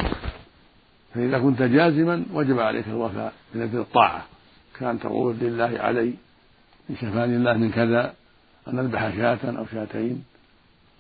فإذا 1.13 1.39
كنت 1.39 1.61
جازما 1.61 2.25
وجب 2.33 2.59
عليك 2.59 2.87
الوفاء 2.87 3.33
بنذر 3.53 3.81
الطاعة. 3.81 4.25
كان 4.79 4.99
تقول 4.99 5.35
لله 5.41 5.79
علي 5.79 6.13
إن 6.89 6.95
شفاني 6.95 7.35
الله 7.35 7.53
من 7.53 7.71
كذا 7.71 8.13
أن 8.67 8.79
أذبح 8.79 9.15
شاة 9.15 9.57
أو 9.57 9.65
شاتين 9.65 10.23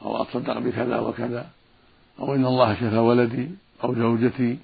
أو 0.01 0.21
أتصدق 0.21 0.59
بكذا 0.59 0.99
وكذا 0.99 1.47
أو 2.19 2.35
إن 2.35 2.45
الله 2.45 2.75
شفى 2.75 2.97
ولدي 2.97 3.49
أو 3.83 3.95
زوجتي 3.95 4.57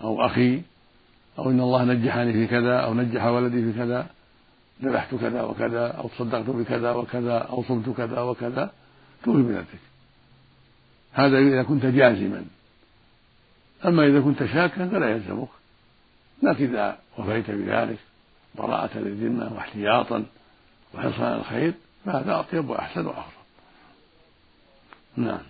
أو 0.00 0.26
أخي 0.26 0.62
أو 1.38 1.50
إن 1.50 1.60
الله 1.60 1.84
نجحني 1.84 2.32
في 2.32 2.46
كذا 2.46 2.76
أو 2.76 2.94
نجح 2.94 3.24
ولدي 3.24 3.62
في 3.62 3.78
كذا 3.78 4.06
ذبحت 4.82 5.14
كذا 5.14 5.42
وكذا 5.42 5.86
أو 5.86 6.08
تصدقت 6.08 6.50
بكذا 6.50 6.92
وكذا 6.92 7.38
أو 7.38 7.62
صمت 7.62 7.96
كذا 7.96 8.20
وكذا 8.20 8.70
توفي 9.24 9.42
بنفسك 9.42 9.78
هذا 11.16 11.38
إذا 11.38 11.62
كنت 11.62 11.86
جازما. 11.86 12.44
أما 13.84 14.06
إذا 14.06 14.20
كنت 14.20 14.44
شاكا 14.44 14.88
فلا 14.88 15.10
يلزمك. 15.10 15.48
لكن 16.42 16.64
إذا 16.64 16.98
وفيت 17.18 17.50
بذلك 17.50 17.98
براءة 18.54 18.98
للذمة 18.98 19.54
واحتياطا 19.54 20.24
وحرصا 20.94 21.24
على 21.24 21.36
الخير 21.36 21.74
فهذا 22.04 22.40
أطيب 22.40 22.70
وأحسن 22.70 23.06
وأفضل. 23.06 23.32
نعم. 25.16 25.40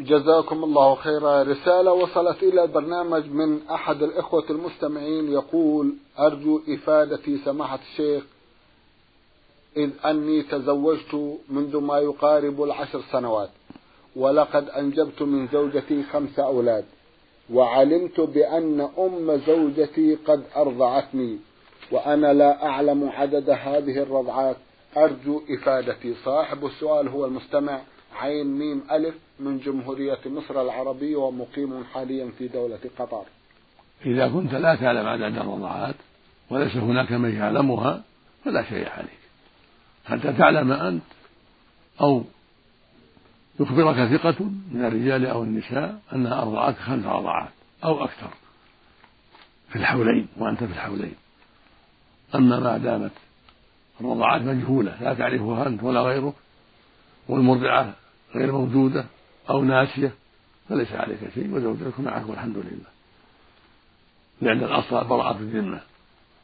جزاكم 0.00 0.64
الله 0.64 0.94
خيرا. 0.94 1.42
رسالة 1.42 1.92
وصلت 1.92 2.42
إلى 2.42 2.64
البرنامج 2.64 3.26
من 3.30 3.68
أحد 3.68 4.02
الإخوة 4.02 4.44
المستمعين 4.50 5.32
يقول 5.32 5.94
أرجو 6.18 6.60
إفادتي 6.68 7.38
سماحة 7.44 7.78
الشيخ 7.92 8.24
إذ 9.76 9.90
أني 10.04 10.42
تزوجت 10.42 11.38
منذ 11.48 11.76
ما 11.76 11.98
يقارب 11.98 12.62
العشر 12.62 13.00
سنوات 13.12 13.50
ولقد 14.16 14.68
أنجبت 14.68 15.22
من 15.22 15.48
زوجتي 15.48 16.02
خمس 16.02 16.38
أولاد 16.38 16.84
وعلمت 17.52 18.20
بأن 18.20 18.88
أم 18.98 19.40
زوجتي 19.46 20.14
قد 20.14 20.42
أرضعتني 20.56 21.38
وأنا 21.90 22.32
لا 22.32 22.66
أعلم 22.66 23.08
عدد 23.08 23.50
هذه 23.50 24.02
الرضعات. 24.02 24.56
أرجو 24.96 25.42
إفادتي. 25.50 26.14
صاحب 26.24 26.66
السؤال 26.66 27.08
هو 27.08 27.26
المستمع 27.26 27.80
عين 28.16 28.46
ميم 28.46 28.82
ألف 28.92 29.14
من 29.40 29.58
جمهورية 29.58 30.18
مصر 30.26 30.62
العربية 30.62 31.16
ومقيم 31.16 31.84
حاليا 31.84 32.30
في 32.38 32.48
دولة 32.48 32.78
قطر. 32.98 33.22
إذا 34.06 34.28
كنت 34.28 34.54
لا 34.54 34.74
تعلم 34.74 35.06
عدد 35.06 35.36
الرضعات 35.36 35.94
وليس 36.50 36.76
هناك 36.76 37.12
من 37.12 37.36
يعلمها 37.36 38.02
فلا 38.44 38.62
شيء 38.62 38.88
عليك 38.88 39.17
حتى 40.08 40.32
تعلم 40.32 40.72
أنت 40.72 41.02
أو 42.00 42.24
يخبرك 43.60 44.16
ثقة 44.16 44.44
من 44.72 44.84
الرجال 44.84 45.26
أو 45.26 45.42
النساء 45.42 46.00
أنها 46.12 46.42
أرضعت 46.42 46.78
خمس 46.78 47.04
رضعات 47.04 47.50
أو 47.84 48.04
أكثر 48.04 48.30
في 49.68 49.76
الحولين 49.76 50.28
وأنت 50.36 50.64
في 50.64 50.72
الحولين. 50.72 51.14
أما 52.34 52.60
ما 52.60 52.78
دامت 52.78 53.12
الرضعات 54.00 54.42
مجهولة 54.42 55.02
لا 55.02 55.14
تعرفها 55.14 55.66
أنت 55.66 55.82
ولا 55.82 56.00
غيرك 56.00 56.34
والمرضعة 57.28 57.94
غير 58.34 58.52
موجودة 58.52 59.04
أو 59.50 59.64
ناسية 59.64 60.12
فليس 60.68 60.92
عليك 60.92 61.18
شيء 61.34 61.54
وزوجتك 61.54 62.00
معك 62.00 62.28
والحمد 62.28 62.56
لله. 62.56 62.90
لأن 64.40 64.64
الأصل 64.64 65.04
براءة 65.04 65.38
الذمة 65.38 65.80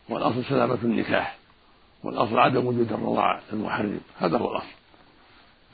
والأصل 0.09 0.45
سلامة 0.45 0.79
النكاح. 0.83 1.39
والأصل 2.05 2.39
عدم 2.39 2.67
وجود 2.67 2.93
الرضاع 2.93 3.41
المحرم 3.53 4.01
هذا 4.19 4.39
هو 4.39 4.53
الأصل. 4.53 4.75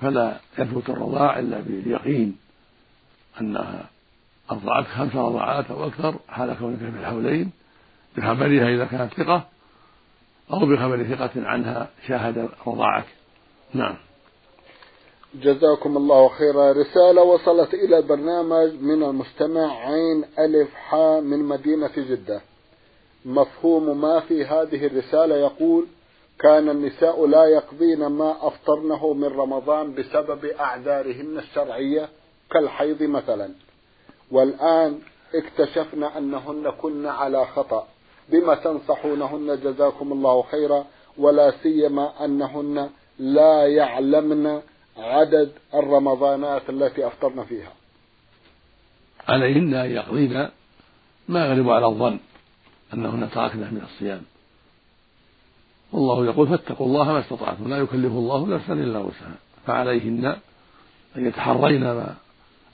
فلا 0.00 0.40
يثبت 0.58 0.90
الرضاع 0.90 1.38
إلا 1.38 1.60
باليقين 1.60 2.36
أنها 3.40 3.90
أرضعتك 4.50 4.88
خمس 4.88 5.16
رضعات 5.16 5.70
أو 5.70 5.86
أكثر 5.86 6.14
حال 6.28 6.56
كونك 6.58 6.78
في 6.78 7.00
الحولين 7.00 7.50
بخبرها 8.16 8.68
إذا 8.74 8.84
كانت 8.84 9.14
ثقة 9.14 9.44
أو 10.52 10.58
بخبر 10.58 11.04
ثقة 11.04 11.30
عنها 11.36 11.88
شاهد 12.06 12.48
رضاعك. 12.66 13.04
نعم. 13.74 13.96
جزاكم 15.34 15.96
الله 15.96 16.28
خيرا. 16.28 16.72
رسالة 16.72 17.22
وصلت 17.22 17.74
إلى 17.74 17.98
البرنامج 17.98 18.72
من 18.80 19.02
المستمع 19.02 19.86
عين 19.86 20.24
ألف 20.38 20.74
حاء 20.74 21.20
من 21.20 21.44
مدينة 21.44 21.90
جدة. 21.96 22.40
مفهوم 23.24 24.00
ما 24.00 24.20
في 24.20 24.44
هذه 24.44 24.86
الرسالة 24.86 25.36
يقول 25.36 25.86
كان 26.40 26.68
النساء 26.68 27.26
لا 27.26 27.44
يقضين 27.44 28.06
ما 28.06 28.46
أفطرنه 28.46 29.12
من 29.12 29.24
رمضان 29.24 29.94
بسبب 29.94 30.44
أعذارهن 30.44 31.38
الشرعية 31.38 32.08
كالحيض 32.50 33.02
مثلا. 33.02 33.50
والآن 34.30 34.98
اكتشفنا 35.34 36.18
أنهن 36.18 36.70
كن 36.70 37.06
على 37.06 37.46
خطأ. 37.46 37.88
بما 38.28 38.54
تنصحونهن 38.54 39.60
جزاكم 39.60 40.12
الله 40.12 40.42
خيرا. 40.42 40.84
ولا 41.18 41.52
سيما 41.62 42.24
أنهن 42.24 42.90
لا 43.18 43.66
يعلمن 43.66 44.60
عدد 44.96 45.52
الرمضانات 45.74 46.70
التي 46.70 47.06
أفطرن 47.06 47.44
فيها. 47.44 47.72
عليهن 49.28 49.74
أن 49.74 49.90
يقضين 49.90 50.48
ما 51.28 51.46
يغلب 51.46 51.70
على 51.70 51.86
الظن 51.86 52.18
أنهن 52.94 53.30
تركن 53.30 53.58
من 53.58 53.82
الصيام. 53.82 54.22
والله 55.92 56.24
يقول 56.24 56.48
فاتقوا 56.48 56.86
الله 56.86 57.12
ما 57.12 57.20
استطعتم 57.20 57.68
لا 57.68 57.78
يكلف 57.78 58.12
الله 58.12 58.46
نفسا 58.46 58.72
إلا 58.72 58.98
وسعها. 58.98 59.38
فعليهن 59.66 60.24
أن 61.16 61.26
يتحرين 61.26 61.82
ما 61.82 62.14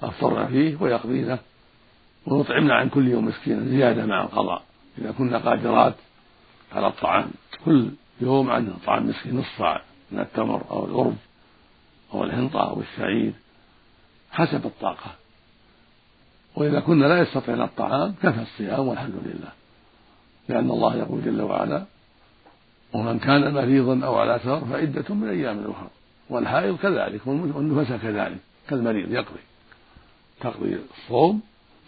أفطرن 0.03 0.47
فيه 0.47 0.77
ويقضين 0.81 1.39
ويطعمن 2.27 2.71
عن 2.71 2.89
كل 2.89 3.09
يوم 3.09 3.25
مسكينا 3.25 3.65
زيادة 3.65 4.07
مع 4.07 4.23
القضاء. 4.23 4.63
إذا 4.99 5.13
كنا 5.13 5.39
قادرات 5.39 5.95
على 6.73 6.87
الطعام 6.87 7.31
كل 7.65 7.91
يوم 8.21 8.51
عن 8.51 8.75
طعام 8.87 9.09
مسكين 9.09 9.37
نصف 9.37 9.59
صاع 9.59 9.83
من 10.13 10.21
التمر 10.21 10.63
أو 10.71 10.85
الأرز 10.85 11.17
أو 12.15 12.25
الحنطة 12.25 12.71
أو 12.71 12.81
الشعير 12.81 13.33
حسب 14.31 14.67
الطاقة. 14.67 15.11
وإذا 16.57 16.81
كنا 16.81 17.07
لا 17.07 17.21
يستطيعن 17.21 17.61
الطعام 17.61 18.15
كفى 18.23 18.43
الصيام 18.43 18.89
والحمد 18.89 19.15
لله. 19.25 19.53
لأن 20.49 20.71
الله 20.71 20.97
يقول 20.97 21.25
جل 21.25 21.43
وعلا 21.43 21.85
ومن 22.93 23.19
كان 23.19 23.55
مريضا 23.55 24.07
أو 24.07 24.15
على 24.15 24.39
سفر 24.39 24.67
فعدة 24.67 25.15
من 25.15 25.29
أيام 25.29 25.71
أخرى. 25.71 25.91
والحائض 26.31 26.77
كذلك 26.77 27.27
والنفساء 27.27 27.99
كذلك 27.99 28.39
كالمريض 28.69 29.13
يقضي 29.13 29.41
تقضي 30.41 30.79
الصوم 30.99 31.41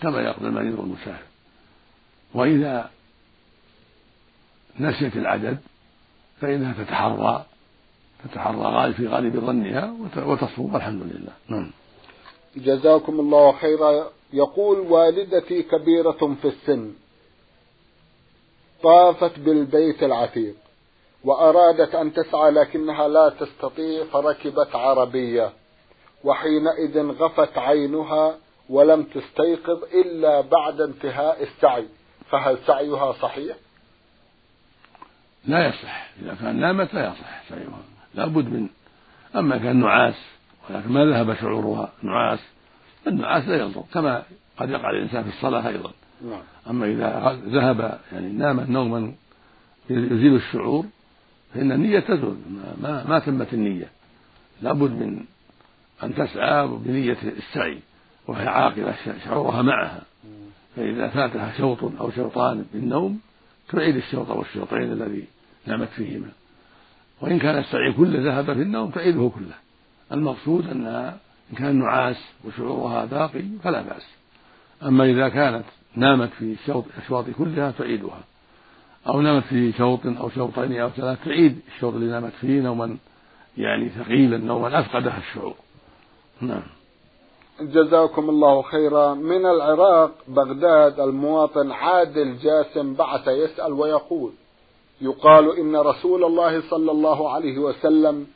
كما 0.02 0.20
يقضي 0.20 0.46
المريض 0.46 0.78
والمسافر. 0.78 1.26
وإذا 2.34 2.90
نسيت 4.80 5.16
العدد 5.16 5.58
فإنها 6.40 6.84
تتحرى 6.84 7.44
تتحرى 8.24 8.92
في 8.92 9.06
غالب 9.06 9.36
ظنها 9.40 9.94
وتصوم 10.16 10.76
الحمد 10.76 11.02
لله. 11.02 11.32
نعم. 11.48 11.70
جزاكم 12.56 13.20
الله 13.20 13.52
خيرا. 13.52 14.10
يقول 14.32 14.78
والدتي 14.78 15.62
كبيرة 15.62 16.36
في 16.42 16.48
السن 16.48 16.92
طافت 18.82 19.38
بالبيت 19.38 20.02
العتيق. 20.02 20.54
وأرادت 21.28 21.94
أن 21.94 22.12
تسعى 22.12 22.50
لكنها 22.50 23.08
لا 23.08 23.28
تستطيع 23.28 24.04
فركبت 24.04 24.74
عربية. 24.74 25.52
وحينئذ 26.24 26.98
غفت 26.98 27.58
عينها 27.58 28.36
ولم 28.68 29.02
تستيقظ 29.02 29.82
إلا 29.94 30.40
بعد 30.40 30.80
انتهاء 30.80 31.42
السعي. 31.42 31.88
فهل 32.30 32.58
سعيها 32.66 33.12
صحيح؟ 33.12 33.56
لا 35.44 35.68
يصح. 35.68 36.10
إذا 36.22 36.34
كان 36.34 36.60
نامت 36.60 36.94
لا 36.94 37.08
يصح 37.08 37.48
سعيها؟ 37.48 37.82
لا 38.14 38.26
بد 38.26 38.44
من 38.44 38.68
أما 39.36 39.58
كان 39.58 39.80
نعاس 39.80 40.14
ولكن 40.70 40.88
ما 40.88 41.04
ذهب 41.04 41.34
شعورها 41.34 41.92
نعاس 42.02 42.40
النعاس 43.06 43.48
لا 43.48 43.56
يضر 43.56 43.84
كما 43.94 44.22
قد 44.58 44.70
يقع 44.70 44.90
الإنسان 44.90 45.22
في 45.22 45.28
الصلاة 45.28 45.68
أيضا. 45.68 45.92
نعم. 46.24 46.42
أما 46.70 46.86
إذا 46.86 47.38
ذهب 47.46 48.00
يعني 48.12 48.32
نام 48.32 48.60
نوما 48.60 49.12
يزيل 49.90 50.34
الشعور 50.34 50.84
فإن 51.54 51.72
النية 51.72 52.00
تزول 52.00 52.36
ما, 52.82 53.04
ما 53.08 53.18
تمت 53.18 53.54
النية. 53.54 53.88
لابد 54.62 54.90
من 54.90 55.24
أن 56.02 56.14
تسعى 56.14 56.66
بنية 56.66 57.16
السعي 57.22 57.78
وهي 58.26 58.48
عاقلة 58.48 58.94
شعورها 59.24 59.62
معها. 59.62 60.02
فإذا 60.76 61.08
فاتها 61.08 61.52
شوط 61.58 61.84
أو 62.00 62.10
شوطان 62.10 62.64
بالنوم 62.72 63.20
تعيد 63.68 63.96
الشوط 63.96 64.30
والشوطين 64.30 64.92
الذي 64.92 65.24
نامت 65.66 65.88
فيهما. 65.88 66.28
وإن 67.20 67.38
كان 67.38 67.58
السعي 67.58 67.92
كله 67.92 68.20
ذهب 68.22 68.44
في 68.44 68.62
النوم 68.62 68.90
تعيده 68.90 69.30
كله. 69.34 69.54
المقصود 70.12 70.70
أنها 70.70 71.18
إن 71.52 71.56
كان 71.56 71.78
نعاس 71.78 72.16
وشعورها 72.44 73.04
باقي 73.04 73.42
فلا 73.62 73.82
بأس. 73.82 74.06
أما 74.82 75.04
إذا 75.04 75.28
كانت 75.28 75.64
نامت 75.94 76.30
في 76.38 76.56
الشوط 76.62 77.24
كلها 77.38 77.70
تعيدها. 77.70 78.20
أو 79.06 79.20
نامت 79.20 79.44
في 79.44 79.72
شوط 79.72 80.06
أو 80.06 80.30
شوطين 80.30 80.80
أو 80.80 80.88
ثلاث 80.88 81.24
تعيد 81.24 81.60
الشوط 81.74 81.94
اللي 81.94 82.10
نامت 82.10 82.32
فيه 82.40 82.60
نوما 82.60 82.96
يعني 83.58 83.88
ثقيلا 83.88 84.38
نوما 84.38 84.80
أفقدها 84.80 85.18
الشعور. 85.18 85.54
نعم. 86.40 86.62
جزاكم 87.60 88.30
الله 88.30 88.62
خيرا. 88.62 89.14
من 89.14 89.46
العراق 89.46 90.10
بغداد 90.28 91.00
المواطن 91.00 91.72
عادل 91.72 92.38
جاسم 92.38 92.94
بعث 92.94 93.28
يسأل 93.28 93.72
ويقول 93.72 94.32
يقال 95.00 95.58
إن 95.58 95.76
رسول 95.76 96.24
الله 96.24 96.70
صلى 96.70 96.90
الله 96.90 97.30
عليه 97.32 97.58
وسلم 97.58 98.26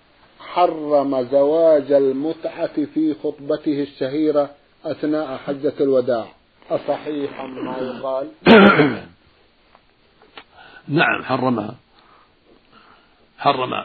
حرم 0.41 1.23
زواج 1.23 1.93
المتعة 1.93 2.85
في 2.85 3.15
خطبته 3.15 3.83
الشهيرة 3.83 4.51
أثناء 4.85 5.37
حجة 5.37 5.75
الوداع. 5.81 6.27
أصحيح 6.71 7.45
ما 7.45 7.79
يقال. 7.79 8.29
نعم 10.89 11.25
حرمها. 11.25 11.75
حرم 13.39 13.85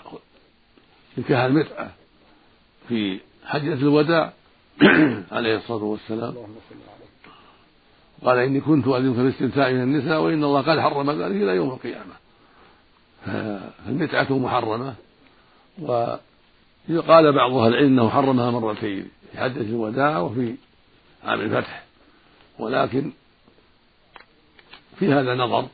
نكاح 1.17 1.39
المتعة 1.39 1.91
في 2.87 3.19
حجة 3.45 3.73
الوداع 3.73 4.33
عليه 5.31 5.57
الصلاة 5.57 5.83
والسلام. 5.83 6.35
قال 8.23 8.37
إني 8.37 8.61
كنت 8.61 8.87
أذنك 8.87 9.19
الاستمتاع 9.19 9.71
من 9.71 9.81
النساء 9.81 10.21
وإن 10.21 10.43
الله 10.43 10.61
قد 10.61 10.79
حرم 10.79 11.11
ذلك 11.11 11.35
إلى 11.35 11.55
يوم 11.55 11.69
القيامة. 11.69 12.13
فالمتعة 13.25 14.37
محرمة. 14.37 14.95
وقال 15.81 17.33
بعض 17.33 17.53
أهل 17.53 17.73
العلم 17.73 17.87
أنه 17.87 18.09
حرمها 18.09 18.51
مرتين 18.51 19.09
في 19.31 19.37
حجة 19.37 19.61
الوداع 19.61 20.19
وفي 20.19 20.55
عام 21.23 21.41
الفتح. 21.41 21.83
ولكن 22.59 23.11
في 24.99 25.13
هذا 25.13 25.35
نظر 25.35 25.67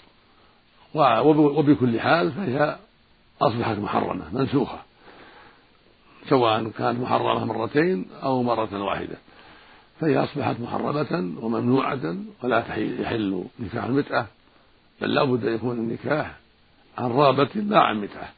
وبكل 0.95 1.99
حال 1.99 2.31
فهي 2.31 2.77
أصبحت 3.41 3.77
محرمة 3.77 4.23
منسوخة. 4.33 4.79
سواء 6.29 6.69
كانت 6.69 6.99
محرمة 6.99 7.45
مرتين 7.45 8.05
أو 8.23 8.43
مرة 8.43 8.83
واحدة. 8.83 9.15
فهي 9.99 10.23
أصبحت 10.23 10.59
محرمة 10.59 11.33
وممنوعة 11.41 12.15
ولا 12.43 12.77
يحل 12.77 13.43
نكاح 13.59 13.83
المتعة 13.83 14.27
بل 15.01 15.13
لا 15.13 15.23
بد 15.23 15.45
أن 15.45 15.55
يكون 15.55 15.77
النكاح 15.77 16.39
عن 16.97 17.11
رغبة 17.11 17.49
لا 17.55 17.79
عن 17.79 18.01
متعة. 18.01 18.29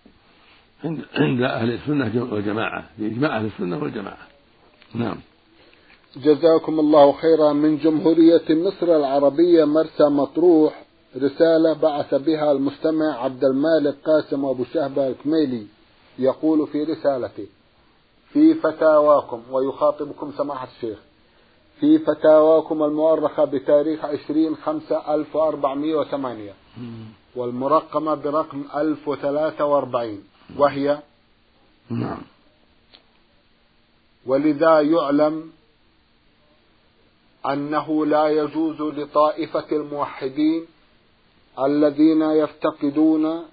عند 1.15 1.41
أهل 1.41 1.71
السنة 1.71 2.27
والجماعة 2.31 2.83
بإجماع 2.97 3.37
أهل 3.37 3.45
السنة 3.45 3.77
والجماعة. 3.77 4.27
نعم. 4.93 5.17
جزاكم 6.15 6.79
الله 6.79 7.11
خيرا. 7.11 7.53
من 7.53 7.77
جمهورية 7.77 8.45
مصر 8.49 8.95
العربية 8.95 9.65
مرسى 9.65 10.03
مطروح 10.03 10.84
رسالة 11.17 11.73
بعث 11.73 12.13
بها 12.15 12.51
المستمع 12.51 13.23
عبد 13.23 13.43
المالك 13.43 13.95
قاسم 14.05 14.45
أبو 14.45 14.63
شهبة 14.73 15.07
الكميلي 15.07 15.67
يقول 16.19 16.67
في 16.67 16.83
رسالته 16.83 17.47
في 18.33 18.53
فتاواكم 18.53 19.41
ويخاطبكم 19.51 20.31
سماحة 20.37 20.67
الشيخ 20.75 20.99
في 21.79 21.99
فتاواكم 21.99 22.83
المؤرخة 22.83 23.45
بتاريخ 23.45 24.05
عشرين 24.05 24.55
خمسة 24.55 25.15
ألف 25.15 25.35
وأربعمائة 25.35 25.95
وثمانية 25.95 26.53
والمرقمة 27.35 28.15
برقم 28.15 28.63
ألف 28.75 29.07
وثلاثة 29.07 29.65
وأربعين 29.65 30.23
وهي 30.57 30.99
نعم. 31.89 32.21
ولذا 34.25 34.81
يعلم 34.81 35.51
أنه 37.45 38.05
لا 38.05 38.27
يجوز 38.27 38.81
لطائفة 38.81 39.65
الموحدين 39.71 40.65
الذين 41.59 42.21
يفتقدون 42.21 43.45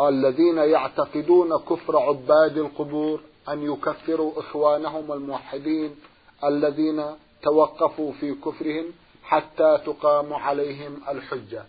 الذين 0.00 0.58
يعتقدون 0.58 1.58
كفر 1.58 1.98
عباد 1.98 2.58
القبور 2.58 3.20
أن 3.48 3.72
يكفروا 3.72 4.40
إخوانهم 4.40 5.12
الموحدين 5.12 5.96
الذين 6.44 7.04
توقفوا 7.42 8.12
في 8.12 8.34
كفرهم 8.34 8.84
حتى 9.22 9.78
تقام 9.86 10.32
عليهم 10.32 11.00
الحجة. 11.08 11.64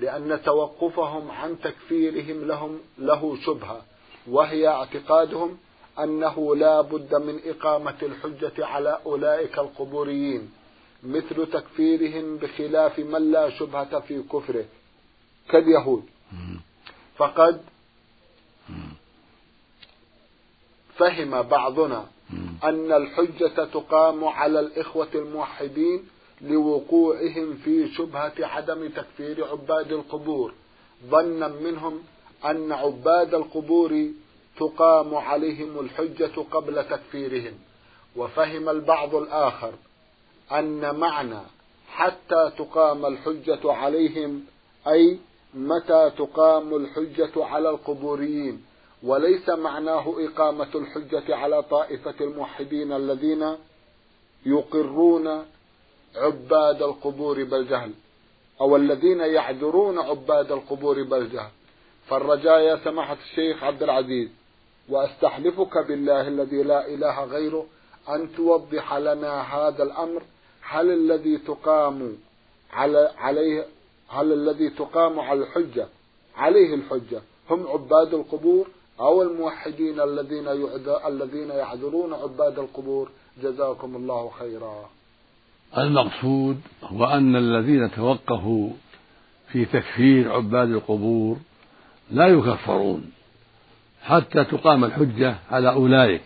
لأن 0.00 0.42
توقفهم 0.42 1.30
عن 1.30 1.60
تكفيرهم 1.60 2.44
لهم 2.44 2.78
له 2.98 3.36
شبهة 3.36 3.82
وهي 4.30 4.68
اعتقادهم 4.68 5.58
أنه 5.98 6.56
لا 6.56 6.80
بد 6.80 7.14
من 7.14 7.40
إقامة 7.44 7.96
الحجة 8.02 8.66
على 8.66 8.98
أولئك 9.06 9.58
القبوريين. 9.58 10.50
مثل 11.02 11.46
تكفيرهم 11.46 12.36
بخلاف 12.36 12.98
من 12.98 13.30
لا 13.30 13.50
شبهة 13.50 14.00
في 14.00 14.22
كفره 14.22 14.64
كاليهود. 15.50 16.04
فقد 17.16 17.60
فهم 20.96 21.42
بعضنا 21.42 22.06
أن 22.64 22.92
الحجة 22.92 23.64
تقام 23.64 24.24
على 24.24 24.60
الإخوة 24.60 25.08
الموحدين 25.14 26.08
لوقوعهم 26.40 27.54
في 27.64 27.88
شبهة 27.94 28.32
عدم 28.38 28.88
تكفير 28.88 29.44
عباد 29.44 29.92
القبور. 29.92 30.54
ظنا 31.06 31.48
منهم 31.48 32.02
أن 32.44 32.72
عباد 32.72 33.34
القبور 33.34 34.06
تقام 34.58 35.14
عليهم 35.14 35.80
الحجة 35.80 36.40
قبل 36.50 36.84
تكفيرهم. 36.84 37.54
وفهم 38.16 38.68
البعض 38.68 39.14
الآخر 39.14 39.72
أن 40.52 40.94
معنى 40.94 41.40
حتى 41.88 42.52
تقام 42.58 43.06
الحجة 43.06 43.72
عليهم 43.72 44.44
أي 44.88 45.18
متى 45.54 46.10
تقام 46.18 46.74
الحجة 46.76 47.44
على 47.44 47.70
القبوريين. 47.70 48.64
وليس 49.02 49.48
معناه 49.48 50.14
إقامة 50.18 50.68
الحجة 50.74 51.36
على 51.36 51.62
طائفة 51.62 52.14
الموحدين 52.20 52.92
الذين 52.92 53.56
يقرون 54.46 55.44
عباد 56.16 56.82
القبور 56.82 57.44
بالجهل 57.44 57.92
أو 58.60 58.76
الذين 58.76 59.20
يعذرون 59.20 59.98
عباد 59.98 60.52
القبور 60.52 61.02
بالجهل. 61.02 61.50
فالرجاء 62.08 62.60
يا 62.60 62.76
سماحة 62.84 63.16
الشيخ 63.30 63.62
عبد 63.62 63.82
العزيز 63.82 64.28
وأستحلفك 64.88 65.78
بالله 65.88 66.28
الذي 66.28 66.62
لا 66.62 66.86
إله 66.86 67.24
غيره 67.24 67.66
أن 68.08 68.34
توضح 68.36 68.94
لنا 68.94 69.40
هذا 69.40 69.82
الأمر 69.82 70.22
هل 70.70 70.90
الذي 70.90 71.38
تقام 71.38 72.16
على 72.72 73.10
عليه 73.18 73.66
هل 74.08 74.32
الذي 74.32 74.70
تقام 74.70 75.20
على 75.20 75.40
الحجة 75.40 75.86
عليه 76.36 76.74
الحجة 76.74 77.22
هم 77.50 77.66
عباد 77.66 78.14
القبور 78.14 78.66
أو 79.00 79.22
الموحدين 79.22 80.00
الذين 80.00 80.48
الذين 81.06 81.48
يعذرون 81.48 82.12
عباد 82.14 82.58
القبور 82.58 83.10
جزاكم 83.42 83.96
الله 83.96 84.30
خيرا. 84.38 84.90
المقصود 85.78 86.60
هو 86.82 87.04
أن 87.04 87.36
الذين 87.36 87.90
توقفوا 87.90 88.70
في 89.52 89.64
تكفير 89.64 90.32
عباد 90.32 90.68
القبور 90.68 91.36
لا 92.10 92.26
يكفرون 92.26 93.10
حتى 94.02 94.44
تقام 94.44 94.84
الحجة 94.84 95.36
على 95.50 95.70
أولئك 95.72 96.22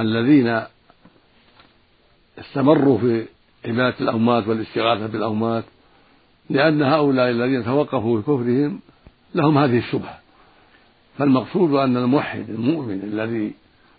الذين 0.00 0.62
استمروا 2.38 2.98
في 2.98 3.26
عبادة 3.64 3.94
الأموات 4.00 4.48
والاستغاثة 4.48 5.06
بالأموات 5.06 5.64
لأن 6.50 6.82
هؤلاء 6.82 7.30
الذين 7.30 7.64
توقفوا 7.64 8.16
في 8.16 8.22
كفرهم 8.22 8.80
لهم 9.34 9.58
هذه 9.58 9.78
الشبهة. 9.78 10.18
فالمقصود 11.18 11.74
أن 11.74 11.96
الموحد 11.96 12.50
المؤمن 12.50 13.00
الذي 13.02 13.52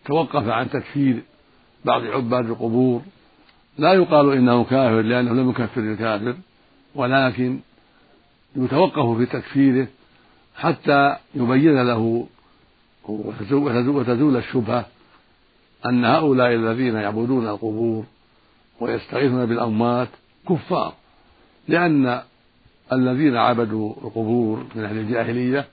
توقف 0.06 0.47
عن 0.47 0.69
تكفير 0.69 1.21
بعض 1.86 2.06
عباد 2.06 2.45
القبور 2.45 3.01
لا 3.78 3.93
يقال 3.93 4.34
إنه 4.34 4.63
كافر 4.63 5.01
لأنه 5.01 5.34
لم 5.34 5.49
يكفر 5.49 5.82
الكافر 5.82 6.36
ولكن 6.95 7.60
يتوقف 8.56 9.17
في 9.17 9.25
تكفيره 9.25 9.88
حتى 10.56 11.15
يبين 11.36 11.82
له 11.82 12.28
وتزول 13.10 14.38
الشبهة 14.38 14.86
أن 15.86 16.06
هؤلاء 16.06 16.54
الذين 16.54 16.95
يعبدون 16.95 17.47
القبور 17.47 18.06
ويستغيثون 18.79 19.45
بالأموات 19.45 20.09
كفار 20.49 20.93
لأن 21.67 22.21
الذين 22.93 23.38
عبدوا 23.38 23.93
القبور 24.03 24.65
من 24.75 24.83
أهل 24.83 24.97
الجاهلية 24.97 25.67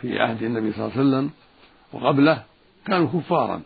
في 0.00 0.18
عهد 0.18 0.42
النبي 0.42 0.72
صلى 0.72 0.84
الله 0.84 0.96
عليه 0.96 1.08
وسلم 1.08 1.30
وقبله 1.92 2.42
كانوا 2.86 3.08
كفارا 3.08 3.62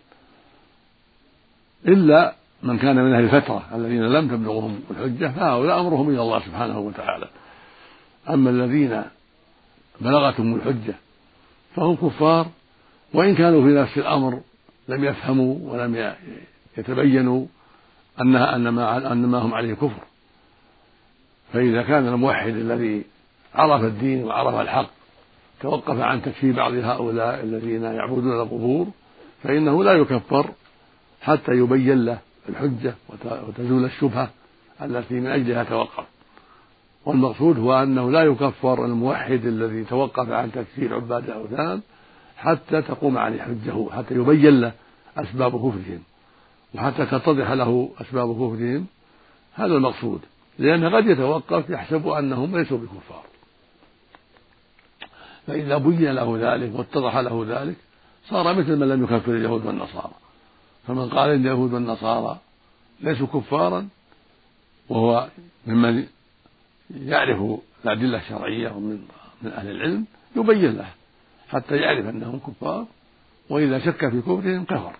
إلا 1.88 2.34
من 2.62 2.78
كان 2.78 2.96
من 2.96 3.14
أهل 3.14 3.24
الفترة 3.24 3.64
الذين 3.74 4.02
لم 4.02 4.28
تبلغهم 4.28 4.80
الحجة 4.90 5.32
فهؤلاء 5.32 5.80
أمرهم 5.80 6.08
إلى 6.08 6.22
الله 6.22 6.40
سبحانه 6.40 6.78
وتعالى. 6.78 7.28
أما 8.30 8.50
الذين 8.50 9.02
بلغتهم 10.00 10.54
الحجة 10.54 10.94
فهم 11.76 11.96
كفار 11.96 12.46
وإن 13.14 13.34
كانوا 13.34 13.62
في 13.62 13.74
نفس 13.74 13.98
الأمر 13.98 14.40
لم 14.88 15.04
يفهموا 15.04 15.56
ولم 15.72 16.14
يتبينوا 16.78 17.46
أنها 18.20 18.56
أن 18.56 18.68
ما 18.68 19.12
أن 19.12 19.26
ما 19.26 19.38
هم 19.38 19.54
عليه 19.54 19.74
كفر. 19.74 20.04
فإذا 21.52 21.82
كان 21.82 22.08
الموحد 22.08 22.56
الذي 22.56 23.04
عرف 23.54 23.84
الدين 23.84 24.24
وعرف 24.24 24.54
الحق 24.54 24.90
توقف 25.60 26.00
عن 26.00 26.22
تكفير 26.22 26.56
بعض 26.56 26.72
هؤلاء 26.72 27.40
الذين 27.44 27.82
يعبدون 27.82 28.40
القبور 28.40 28.86
فإنه 29.42 29.84
لا 29.84 29.92
يكفر 29.92 30.50
حتى 31.22 31.52
يبين 31.52 32.04
له 32.04 32.18
الحجة 32.48 32.94
وتزول 33.48 33.84
الشبهة 33.84 34.30
التي 34.82 35.14
من 35.14 35.26
أجلها 35.26 35.64
توقف. 35.64 36.04
والمقصود 37.06 37.58
هو 37.58 37.82
أنه 37.82 38.10
لا 38.10 38.22
يكفر 38.22 38.84
الموحد 38.84 39.46
الذي 39.46 39.84
توقف 39.84 40.30
عن 40.30 40.52
تكفير 40.52 40.94
عباد 40.94 41.24
الأوثان 41.24 41.80
حتى 42.36 42.82
تقوم 42.82 43.18
عليه 43.18 43.42
حجه 43.42 43.90
حتى 43.90 44.14
يبين 44.14 44.60
له 44.60 44.72
أسباب 45.16 45.52
كفرهم. 45.56 46.02
وحتى 46.74 47.06
تتضح 47.06 47.50
له 47.50 47.90
أسباب 48.00 48.32
كفرهم. 48.32 48.86
هذا 49.54 49.74
المقصود. 49.74 50.20
لأنه 50.58 50.96
قد 50.96 51.06
يتوقف 51.06 51.70
يحسب 51.70 52.08
أنهم 52.08 52.58
ليسوا 52.58 52.78
بكفار. 52.78 53.24
فإذا 55.46 55.78
بين 55.78 56.12
له 56.12 56.38
ذلك 56.40 56.74
واتضح 56.74 57.16
له 57.16 57.44
ذلك 57.48 57.76
صار 58.28 58.54
مثل 58.54 58.76
من 58.76 58.88
لم 58.88 59.04
يكفر 59.04 59.32
اليهود 59.32 59.66
والنصارى. 59.66 60.14
فمن 60.86 61.08
قال 61.08 61.30
إن 61.30 61.40
اليهود 61.40 61.72
والنصارى 61.72 62.38
ليسوا 63.00 63.26
كفارا 63.26 63.88
وهو 64.88 65.28
ممن 65.66 66.06
يعرف 66.90 67.60
الأدلة 67.84 68.18
الشرعية 68.18 68.70
ومن 68.70 69.04
من 69.42 69.52
أهل 69.52 69.70
العلم 69.70 70.06
يبين 70.36 70.76
له 70.76 70.90
حتى 71.48 71.76
يعرف 71.76 72.06
أنهم 72.06 72.38
كفار 72.38 72.86
وإذا 73.50 73.78
شك 73.78 74.10
في 74.10 74.20
كفرهم 74.20 74.64
كفر. 74.64 74.96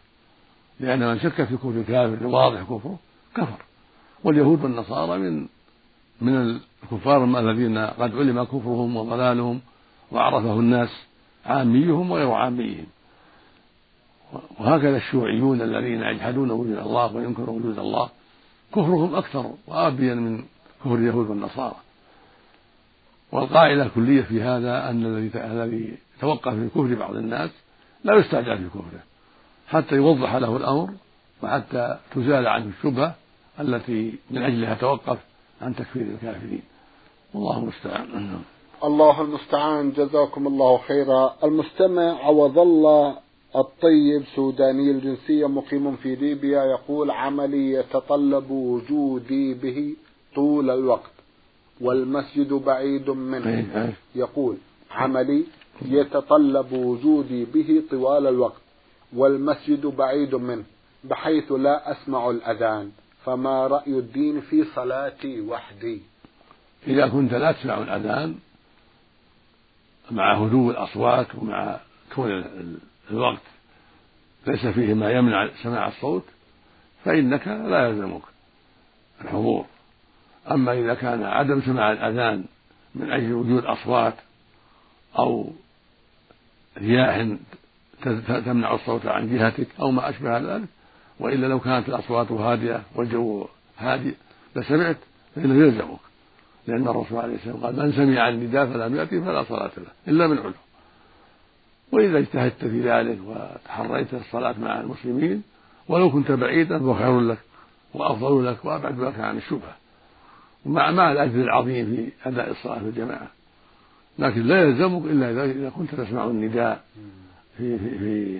لأن 0.80 1.08
من 1.08 1.20
شك 1.20 1.44
في 1.44 1.56
كفر 1.56 1.82
كافر 1.88 2.26
واضح 2.26 2.62
كفره 2.62 2.98
كفر. 3.34 3.58
واليهود 4.24 4.64
والنصارى 4.64 5.18
من 5.18 5.46
من 6.20 6.60
الكفار 6.82 7.24
الذين 7.24 7.78
قد 7.78 8.16
علم 8.16 8.44
كفرهم 8.44 8.96
وضلالهم 8.96 9.60
وعرفه 10.12 10.52
الناس 10.52 10.88
عاميهم 11.46 12.10
وغير 12.10 12.30
عاميهم. 12.30 12.86
وهكذا 14.60 14.96
الشيوعيون 14.96 15.62
الذين 15.62 16.02
يجحدون 16.02 16.50
وجود 16.50 16.78
الله 16.78 17.16
وينكرون 17.16 17.56
وجود 17.56 17.78
الله 17.78 18.08
كفرهم 18.72 19.14
أكثر 19.14 19.50
وأبين 19.66 20.18
من 20.18 20.44
كفر 20.84 20.94
اليهود 20.94 21.30
والنصارى. 21.30 21.76
والقاعدة 23.32 23.82
الكلية 23.82 24.22
في 24.22 24.42
هذا 24.42 24.90
أن 24.90 25.06
الذي 25.06 25.30
الذي 25.44 25.96
توقف 26.20 26.54
في 26.54 26.68
كفر 26.68 26.94
بعض 26.94 27.16
الناس 27.16 27.50
لا 28.04 28.14
يستعجل 28.14 28.58
في 28.58 28.68
كفره. 28.68 29.13
حتى 29.68 29.94
يوضح 29.94 30.34
له 30.34 30.56
الأمر 30.56 30.88
وحتى 31.42 31.98
تزال 32.14 32.46
عنه 32.46 32.72
الشبهة 32.78 33.14
التي 33.60 34.14
من 34.30 34.42
أجلها 34.42 34.74
توقف 34.74 35.18
عن 35.62 35.74
تكفير 35.76 36.02
الكافرين. 36.02 36.62
والله 37.34 37.58
المستعان. 37.58 38.40
الله 38.84 39.20
المستعان. 39.20 39.92
جزاكم 39.92 40.46
الله 40.46 40.78
خيرا. 40.78 41.34
المستمع 41.44 42.24
عوض 42.24 42.58
الله 42.58 43.16
الطيب 43.56 44.24
سوداني 44.36 44.90
الجنسية 44.90 45.46
مقيم 45.48 45.96
في 45.96 46.14
ليبيا 46.14 46.62
يقول 46.64 47.10
عملي 47.10 47.72
يتطلب 47.72 48.50
وجودي 48.50 49.54
به 49.54 49.94
طول 50.34 50.70
الوقت 50.70 51.10
والمسجد 51.80 52.52
بعيد 52.52 53.10
منه. 53.10 53.44
يقول 54.14 54.56
عملي 54.90 55.44
يتطلب 55.82 56.72
وجودي 56.72 57.44
به 57.44 57.82
طوال 57.90 58.26
الوقت. 58.26 58.63
والمسجد 59.14 59.86
بعيد 59.86 60.34
منه 60.34 60.64
بحيث 61.04 61.52
لا 61.52 61.92
أسمع 61.92 62.30
الأذان. 62.30 62.92
فما 63.24 63.66
رأي 63.66 63.98
الدين 63.98 64.40
في 64.40 64.64
صلاتي 64.64 65.40
وحدي؟ 65.40 66.02
إذا 66.86 67.08
كنت 67.08 67.34
لا 67.34 67.52
تسمع 67.52 67.78
الأذان 67.78 68.34
مع 70.10 70.34
هدوء 70.34 70.70
الأصوات 70.70 71.34
ومع 71.34 71.80
كون 72.14 72.44
الوقت 73.10 73.42
ليس 74.46 74.66
فيه 74.66 74.94
ما 74.94 75.10
يمنع 75.10 75.48
سماع 75.62 75.88
الصوت 75.88 76.24
فإنك 77.04 77.48
لا 77.48 77.88
يلزمك 77.88 78.22
الحضور. 79.20 79.66
أما 80.50 80.72
إذا 80.72 80.94
كان 80.94 81.22
عدم 81.22 81.62
سماع 81.62 81.92
الأذان 81.92 82.44
من 82.94 83.12
أجل 83.12 83.32
وجود 83.32 83.64
أصوات 83.64 84.14
أو 85.18 85.52
رياح 86.78 87.36
تمنع 88.44 88.74
الصوت 88.74 89.06
عن 89.06 89.36
جهتك 89.36 89.66
أو 89.80 89.90
ما 89.90 90.08
أشبه 90.08 90.38
ذلك. 90.38 90.68
وإلا 91.20 91.46
لو 91.46 91.60
كانت 91.60 91.88
الأصوات 91.88 92.32
هادئة 92.32 92.82
والجو 92.94 93.46
هادئ 93.78 94.14
لسمعت 94.56 94.96
فإنه 95.34 95.64
يلزمك. 95.64 95.98
لأن 96.66 96.88
الرسول 96.88 97.18
عليه 97.18 97.34
السلام 97.34 97.56
قال 97.56 97.76
من 97.76 97.92
سمع 97.92 98.28
النداء 98.28 98.66
فلم 98.66 98.96
يأتي 98.96 99.20
فلا 99.20 99.44
صلاة 99.44 99.70
له 99.76 100.12
إلا 100.12 100.26
من 100.26 100.38
عذر. 100.38 100.52
وإذا 101.92 102.18
اجتهدت 102.18 102.64
في 102.64 102.90
ذلك 102.90 103.18
وتحريت 103.26 104.14
الصلاة 104.14 104.54
مع 104.60 104.80
المسلمين 104.80 105.42
ولو 105.88 106.10
كنت 106.10 106.32
بعيدا 106.32 106.78
فهو 106.78 106.94
خير 106.94 107.20
لك 107.20 107.38
وأفضل 107.94 108.46
لك 108.46 108.64
وأبعد 108.64 109.00
لك 109.00 109.20
عن 109.20 109.36
الشبهة. 109.36 109.76
ومع 110.66 110.90
مع 110.90 111.12
الأجر 111.12 111.40
العظيم 111.40 111.86
في 111.86 112.28
أداء 112.28 112.50
الصلاة 112.50 112.78
في 112.78 112.84
الجماعة. 112.84 113.28
لكن 114.18 114.42
لا 114.42 114.62
يلزمك 114.62 115.04
إلا 115.04 115.44
إذا 115.44 115.70
كنت 115.70 115.94
تسمع 115.94 116.24
النداء. 116.24 116.84
في, 117.58 117.78
في, 117.78 118.38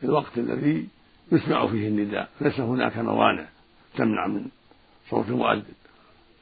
في 0.00 0.06
الوقت 0.06 0.38
الذي 0.38 0.88
يسمع 1.32 1.66
فيه 1.66 1.88
النداء. 1.88 2.28
ليس 2.40 2.60
هناك 2.60 2.98
موانع 2.98 3.46
تمنع 3.96 4.26
من 4.26 4.46
صوت 5.10 5.28
المؤذن. 5.28 5.62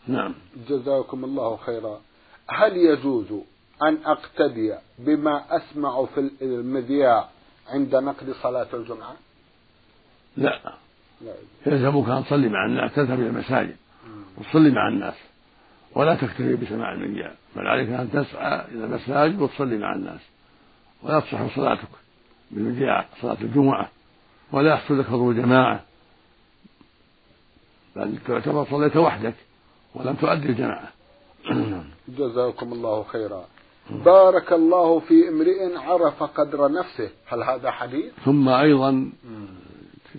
نعم. 0.08 0.34
جزاكم 0.68 1.24
الله 1.24 1.56
خيرا. 1.56 2.00
هل 2.48 2.76
يجوز 2.76 3.32
أن 3.82 3.98
أقتدي 4.04 4.74
بما 4.98 5.56
أسمع 5.56 6.04
في 6.04 6.30
المذياع 6.42 7.28
عند 7.68 7.96
نقل 7.96 8.34
صلاة 8.34 8.68
الجمعة؟ 8.74 9.16
لا. 10.36 10.74
يلزمك 11.66 12.08
أن 12.08 12.24
تصلي 12.24 12.48
مع 12.48 12.66
الناس 12.66 12.94
تذهب 12.94 13.20
إلى 13.20 13.28
المساجد 13.28 13.76
وتصلي 14.38 14.70
مع 14.70 14.88
الناس 14.88 15.14
ولا 15.94 16.14
تكتفي 16.14 16.56
بسماع 16.56 16.92
المذياع 16.92 17.32
بل 17.56 17.66
عليك 17.66 17.88
أن 17.88 18.10
تسعى 18.10 18.64
إلى 18.68 18.84
المساجد 18.84 19.40
وتصلي 19.40 19.78
مع 19.78 19.94
الناس. 19.94 20.20
ولا 21.06 21.20
تصح 21.20 21.56
صلاتك 21.56 21.88
بالمذياع 22.50 23.06
صلاة 23.22 23.36
الجمعة 23.40 23.88
ولا 24.52 24.72
يحصل 24.74 24.98
لك 24.98 25.06
حضور 25.06 25.32
جماعة. 25.32 25.84
بل 27.96 28.18
تعتبر 28.26 28.66
صليت 28.70 28.96
وحدك 28.96 29.34
ولم 29.94 30.14
تؤدي 30.14 30.48
الجماعة. 30.48 30.88
جزاكم 32.18 32.72
الله 32.72 33.02
خيرا. 33.02 33.44
بارك 33.90 34.52
الله 34.52 35.00
في 35.00 35.28
امرئ 35.28 35.76
عرف 35.76 36.22
قدر 36.22 36.72
نفسه. 36.72 37.10
هل 37.26 37.42
هذا 37.42 37.70
حديث؟ 37.70 38.12
ثم 38.24 38.48
أيضا 38.48 39.10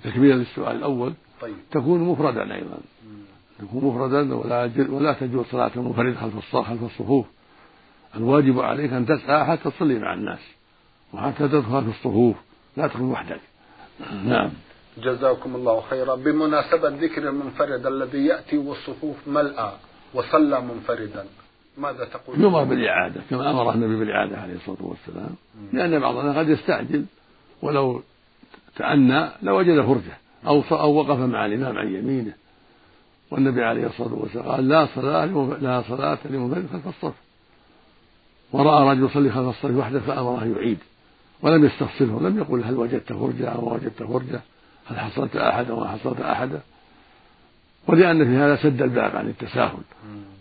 تكميلا 0.04 0.34
للسؤال 0.34 0.76
الأول. 0.76 1.14
طيب. 1.42 1.56
تكون 1.72 2.00
مفردا 2.00 2.56
أيضا. 2.56 2.78
تكون 3.60 3.86
مفردا 3.86 4.36
ولا 4.36 4.72
ولا 4.90 5.14
تجوز 5.14 5.46
صلاة 5.46 5.72
المنفرد 5.76 6.16
خلف 6.16 6.38
الصف 6.38 6.68
خلف 6.68 6.84
الصفوف. 6.84 7.26
الواجب 8.16 8.60
عليك 8.60 8.94
أن 8.94 9.06
تسعى 9.06 9.46
حتى 9.46 9.72
تصلي 9.72 10.00
مع 10.00 10.14
الناس. 10.14 10.57
وحتى 11.14 11.48
تدخل 11.48 11.84
في 11.84 11.90
الصفوف. 11.90 12.36
لا 12.78 12.88
تكون 12.88 13.12
وحدك. 13.12 13.40
نعم. 14.26 14.50
جزاكم 14.98 15.56
الله 15.56 15.82
خيرا. 15.90 16.16
بمناسبة 16.16 16.90
ذكر 16.90 17.30
المنفرد 17.30 17.86
الذي 17.86 18.26
يأتي 18.26 18.58
والصفوف 18.58 19.16
ملأى 19.28 19.72
وصلى 20.14 20.62
منفردا 20.62 21.26
ماذا 21.78 22.06
تقول؟ 22.06 22.42
يؤمر 22.42 22.64
بالإعادة 22.64 23.22
كما 23.30 23.52
أمر 23.52 23.74
النبي 23.74 23.96
بالإعادة 23.96 24.38
عليه 24.38 24.56
الصلاة 24.56 24.78
والسلام. 24.82 25.36
لأن 25.74 26.00
بعضنا 26.00 26.40
قد 26.40 26.50
يستعجل 26.50 27.06
ولو 27.62 28.02
تأنى 28.76 29.30
لوجد 29.42 29.82
فرجة. 29.82 30.18
أو 30.48 30.64
أو 30.72 30.96
وقف 30.96 31.20
مع 31.20 31.46
الإمام 31.46 31.78
عن 31.78 31.88
يمينه. 31.88 32.34
والنبي 33.32 33.64
عليه 33.64 33.88
الصلاة 33.88 34.14
والسلام 34.14 34.46
قال 34.46 34.68
لا 34.68 34.88
صلاة 34.96 35.58
لا 35.62 35.84
صلاة 35.88 36.18
لمنفرد 36.26 36.68
خلف 36.74 36.88
الصف. 36.88 37.14
ورأى 38.52 38.90
رجل 38.90 39.06
يصلي 39.06 39.32
خلف 39.32 39.48
الصف 39.48 39.78
وحده 39.78 40.00
فأمره 40.00 40.46
يعيد. 40.46 40.78
ولم 41.42 41.66
يستفصله 41.66 42.30
لم 42.30 42.38
يقل 42.38 42.64
هل 42.64 42.78
وجدت 42.78 43.14
فرجة 43.14 43.50
أو 43.50 43.74
وجدت 43.74 44.04
فرجة 44.04 44.42
هل 44.86 45.00
حصلت 45.00 45.36
أحدا 45.36 45.74
أو 45.74 45.88
حصلت 45.88 46.22
أحدا 46.22 46.62
ولأن 47.88 48.26
في 48.26 48.32
هذا 48.32 48.56
سد 48.56 48.82
الباب 48.82 49.16
عن 49.16 49.28
التساهل. 49.28 49.82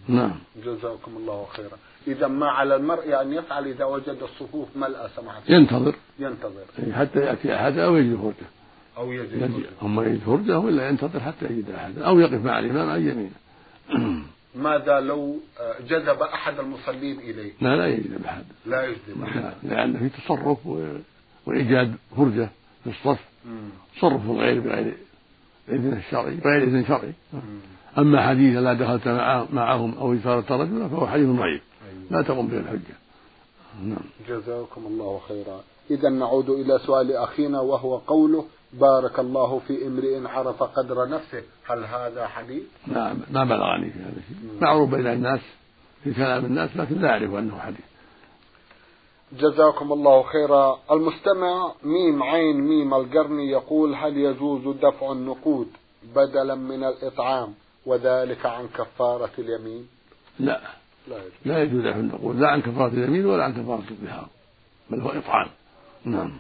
نعم. 0.09 0.35
جزاكم 0.65 1.17
الله 1.17 1.47
خيرا. 1.57 1.77
إذا 2.07 2.27
ما 2.27 2.47
على 2.47 2.77
المرء 2.77 3.23
أن 3.23 3.33
يفعل 3.33 3.67
إذا 3.67 3.85
وجد 3.85 4.19
الصفوف 4.23 4.69
ملأى 4.77 5.09
سمحت 5.17 5.43
ينتظر. 5.49 5.95
ينتظر. 6.19 6.93
حتى 6.93 7.19
يأتي 7.19 7.55
أحد 7.55 7.79
أو 7.79 7.97
يجد 7.97 8.17
فرجة. 8.17 8.49
أو 8.97 9.13
يجد 9.13 9.41
فرجة. 9.41 9.67
أما 9.83 10.05
يجد 10.05 10.21
فرجة 10.21 10.59
ولا 10.59 10.89
ينتظر 10.89 11.21
حتى 11.21 11.45
يجد 11.45 11.71
أحدا 11.71 12.05
أو 12.05 12.21
يقف 12.21 12.45
مع 12.45 12.59
الإمام 12.59 12.91
عن 12.91 13.01
يمينه 13.01 13.31
ماذا 14.57 15.01
لو 15.01 15.37
جذب 15.89 16.23
أحد 16.23 16.59
المصلين 16.59 17.19
إليه؟ 17.19 17.53
لا 17.61 17.77
لا 17.77 17.87
يجذب 17.87 18.25
أحد. 18.25 18.45
لا 18.67 18.85
يجذب 18.85 19.23
أحد. 19.23 19.53
لأن 19.63 19.99
في 19.99 20.09
تصرف 20.09 20.59
وإيجاد 21.47 21.95
فرجة 22.17 22.49
في 22.85 22.91
الصف. 22.91 23.25
تصرف 23.97 24.31
الغير 24.31 24.61
بغير 24.61 24.97
إذن 25.69 25.93
الشرعي 25.93 26.35
بغير 26.35 26.63
إذن 26.63 26.85
شرعي. 26.85 27.13
أما 27.99 28.29
حديث 28.29 28.57
لا 28.57 28.73
دخلت 28.73 29.09
معهم 29.53 29.99
أو 29.99 30.15
إثارة 30.15 30.57
رجلا 30.57 30.89
فهو 30.89 31.07
حديث 31.07 31.29
ضعيف. 31.29 31.63
لا 32.11 32.23
تقوم 32.23 32.47
به 32.47 32.59
الحجة. 32.59 32.97
نعم. 33.83 34.07
جزاكم 34.29 34.87
الله 34.87 35.21
خيرا. 35.29 35.61
إذا 35.91 36.09
نعود 36.09 36.51
إلى 36.51 36.79
سؤال 36.79 37.13
أخينا 37.13 37.61
وهو 37.61 37.97
قوله 37.97 38.47
بارك 38.73 39.19
الله 39.19 39.59
في 39.59 39.87
امرئ 39.87 40.27
عرف 40.27 40.63
قدر 40.63 41.09
نفسه. 41.09 41.43
هل 41.67 41.85
هذا 41.85 42.27
حديث؟ 42.27 42.63
نعم 42.87 43.17
ما 43.31 43.45
بلغني 43.45 43.91
في 43.91 43.99
هذا 43.99 44.09
الشيء. 44.17 44.61
معروف 44.61 44.91
بين 44.91 45.07
الناس 45.07 45.41
في 46.05 46.15
كلام 46.15 46.45
الناس 46.45 46.77
لكن 46.77 47.01
لا 47.01 47.11
أعرف 47.11 47.35
أنه 47.35 47.59
حديث. 47.59 47.87
جزاكم 49.33 49.93
الله 49.93 50.23
خيرا. 50.23 50.79
المستمع 50.91 51.73
ميم 51.83 52.23
عين 52.23 52.61
ميم 52.61 52.95
القرني 52.95 53.51
يقول 53.51 53.95
هل 53.95 54.17
يجوز 54.17 54.77
دفع 54.77 55.13
النقود 55.13 55.69
بدلا 56.17 56.55
من 56.55 56.85
الإطعام 56.85 57.55
وذلك 57.87 58.47
عن 58.47 58.69
كفارة 58.69 59.31
اليمين؟ 59.39 59.89
لا. 60.39 60.61
لا 61.09 61.17
يجوز, 61.17 61.33
لا 61.45 61.63
يجوز 61.63 61.81
دفع 61.81 61.97
النقود 61.97 62.41
لا 62.41 62.49
عن 62.49 62.63
كفارة 62.63 62.89
اليمين 62.89 63.27
ولا 63.27 63.45
عن 63.45 63.53
كفارة 63.53 63.85
الظهار 63.91 64.29
بل 64.91 65.01
هو 65.01 65.09
إطعام. 65.09 65.49
نعم. 66.05 66.33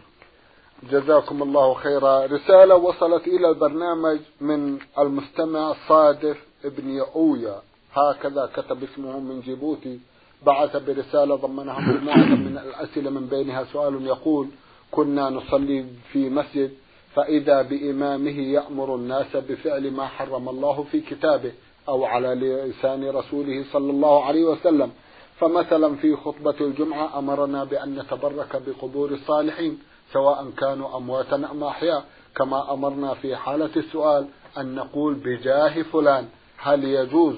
جزاكم 0.82 1.42
الله 1.42 1.74
خيرا. 1.74 2.26
رسالة 2.26 2.76
وصلت 2.76 3.26
إلى 3.26 3.48
البرنامج 3.48 4.18
من 4.40 4.78
المستمع 4.98 5.74
صادف 5.88 6.36
ابن 6.64 6.90
يؤويا 6.90 7.56
هكذا 7.92 8.50
كتب 8.56 8.82
اسمه 8.82 9.20
من 9.20 9.40
جيبوتي. 9.40 10.00
بعث 10.46 10.76
برسالة 10.76 11.34
ضمنها 11.34 11.80
مجموعة 11.80 12.16
من 12.16 12.58
الأسئلة 12.58 13.10
من 13.10 13.26
بينها 13.26 13.64
سؤال 13.72 14.06
يقول 14.06 14.48
كنا 14.90 15.30
نصلي 15.30 15.86
في 16.12 16.30
مسجد 16.30 16.70
فإذا 17.14 17.62
بإمامه 17.62 18.40
يأمر 18.40 18.94
الناس 18.94 19.36
بفعل 19.36 19.90
ما 19.90 20.06
حرم 20.06 20.48
الله 20.48 20.84
في 20.92 21.00
كتابه 21.00 21.52
أو 21.88 22.04
على 22.04 22.34
لسان 22.34 23.10
رسوله 23.10 23.64
صلى 23.72 23.90
الله 23.90 24.24
عليه 24.24 24.44
وسلم. 24.44 24.90
فمثلا 25.38 25.94
في 25.94 26.16
خطبة 26.16 26.54
الجمعة 26.60 27.18
أمرنا 27.18 27.64
بأن 27.64 27.98
نتبرك 27.98 28.62
بقبور 28.66 29.10
الصالحين. 29.10 29.78
سواء 30.12 30.50
كانوا 30.58 30.96
أمواتا 30.96 31.36
أم 31.36 31.64
أحياء 31.64 32.04
كما 32.36 32.72
أمرنا 32.72 33.14
في 33.14 33.36
حالة 33.36 33.70
السؤال 33.76 34.26
أن 34.58 34.74
نقول 34.74 35.14
بجاه 35.14 35.82
فلان 35.82 36.28
هل 36.58 36.84
يجوز 36.84 37.36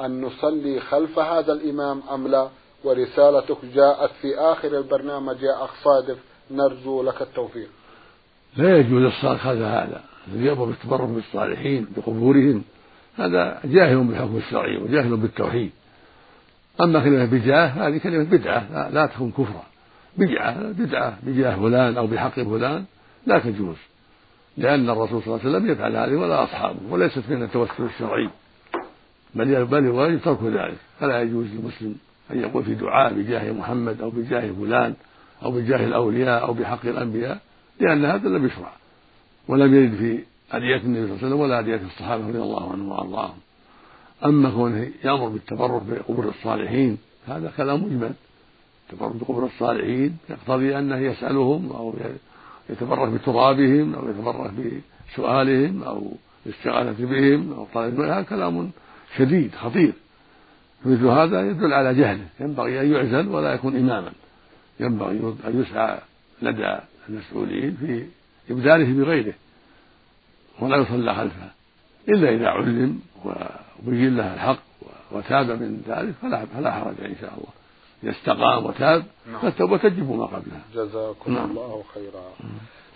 أن 0.00 0.20
نصلي 0.20 0.80
خلف 0.80 1.18
هذا 1.18 1.52
الإمام 1.52 2.02
أم 2.14 2.28
لا؟ 2.28 2.48
ورسالتك 2.84 3.64
جاءت 3.74 4.10
في 4.22 4.38
آخر 4.38 4.78
البرنامج 4.78 5.42
يا 5.42 5.64
أخ 5.64 5.70
صادف 5.84 6.18
نرجو 6.50 7.02
لك 7.02 7.22
التوفيق. 7.22 7.68
لا 8.56 8.76
يجوز 8.76 9.02
الصلاة 9.02 9.36
خلف 9.36 9.62
هذا 9.62 10.02
الذي 10.28 10.46
يأمر 10.46 10.64
بالتبرك 10.64 11.08
بالصالحين 11.08 11.86
بقبورهم 11.96 12.62
هذا 13.16 13.60
جاهل 13.64 14.04
بالحكم 14.04 14.36
الشرعي 14.36 14.76
وجاهل 14.76 15.16
بالتوحيد. 15.16 15.70
أما 16.80 17.00
كلمة 17.00 17.24
بجاه 17.24 17.66
هذه 17.66 17.98
كلمة 17.98 18.24
بدعة 18.24 18.72
لا, 18.72 18.90
لا 18.90 19.06
تكون 19.06 19.32
كفرا 19.32 19.69
بدعة 20.16 20.72
بدعة 20.72 21.18
بجاه 21.22 21.56
فلان 21.56 21.96
أو 21.96 22.06
بحق 22.06 22.34
فلان 22.40 22.84
لا 23.26 23.38
تجوز. 23.38 23.76
لأن 24.56 24.90
الرسول 24.90 25.22
صلى 25.22 25.34
الله 25.34 25.46
عليه 25.46 25.50
وسلم 25.50 25.70
يفعل 25.70 25.96
هذه 25.96 26.14
ولا 26.14 26.44
أصحابه 26.44 26.78
وليست 26.90 27.22
من 27.28 27.42
التوسل 27.42 27.84
الشرعي. 27.84 28.30
بل 29.34 29.64
بل 29.64 29.78
الواجب 29.78 30.20
ترك 30.20 30.42
ذلك. 30.42 30.78
فلا 31.00 31.22
يجوز 31.22 31.46
للمسلم 31.46 31.94
أن 32.30 32.40
يقول 32.40 32.64
في 32.64 32.74
دعاء 32.74 33.12
بجاه 33.12 33.52
محمد 33.52 34.00
أو 34.00 34.10
بجاه 34.10 34.52
فلان 34.52 34.94
أو 35.42 35.50
بجاه 35.50 35.86
الأولياء 35.86 36.42
أو 36.42 36.52
بحق 36.52 36.86
الأنبياء 36.86 37.38
لأن 37.80 38.04
هذا 38.04 38.28
لم 38.28 38.46
يشرع. 38.46 38.72
ولم 39.48 39.74
يرد 39.74 39.94
في 39.94 40.18
أدعية 40.52 40.80
النبي 40.82 41.06
صلى 41.06 41.12
الله 41.12 41.16
عليه 41.16 41.26
وسلم 41.26 41.40
ولا 41.40 41.58
أدعية 41.58 41.80
الصحابة 41.86 42.28
رضي 42.28 42.38
الله 42.38 42.72
عنهم 42.72 42.88
وأرضاهم. 42.88 43.38
أما 44.24 44.50
كونه 44.50 44.90
يأمر 45.04 45.28
بالتبرك 45.28 45.82
بقبور 45.82 46.28
الصالحين 46.28 46.98
هذا 47.28 47.52
كلام 47.56 47.84
مجمل. 47.84 48.12
بقبور 48.92 49.46
الصالحين 49.46 50.16
يقتضي 50.30 50.78
أنه 50.78 50.96
يسألهم 50.96 51.72
أو 51.72 51.94
يتبرك 52.70 53.08
بترابهم 53.08 53.94
أو 53.94 54.10
يتبرك 54.10 54.50
بسؤالهم 55.12 55.82
أو 55.82 56.12
الاستغاثة 56.46 57.06
بهم 57.06 57.52
أو 57.52 57.66
طلب 57.74 58.00
هذا 58.00 58.22
كلام 58.22 58.70
شديد 59.16 59.54
خطير. 59.54 59.92
مثل 60.84 61.06
هذا 61.06 61.50
يدل 61.50 61.72
على 61.72 61.94
جهله. 61.94 62.26
ينبغي 62.40 62.80
أن 62.80 62.92
يعزل 62.92 63.28
ولا 63.28 63.52
يكون 63.54 63.76
إماما. 63.76 64.12
ينبغي 64.80 65.34
أن 65.46 65.60
يسعى 65.60 65.98
لدى 66.42 66.78
المسؤولين 67.08 67.76
في 67.80 68.06
إبداله 68.50 69.04
بغيره. 69.04 69.34
ولا 70.60 70.76
يصلى 70.76 71.14
خلفه. 71.14 71.50
إلا 72.08 72.34
إذا 72.34 72.48
علم 72.48 73.00
وبين 73.24 74.16
له 74.16 74.34
الحق 74.34 74.62
وتاب 75.12 75.50
من 75.50 75.82
ذلك 75.88 76.14
فلا 76.22 76.44
فلا 76.44 76.72
حرج 76.72 76.94
إن 77.04 77.16
شاء 77.20 77.34
الله. 77.34 77.59
إذا 78.02 78.10
استقام 78.10 78.66
وتاب 78.66 79.04
نعم. 79.26 79.40
فالتوبة 79.40 79.76
تجب 79.76 80.10
ما 80.10 80.26
قبلها 80.26 80.60
جزاكم 80.74 81.34
نعم. 81.34 81.50
الله 81.50 81.82
خيرا 81.94 82.22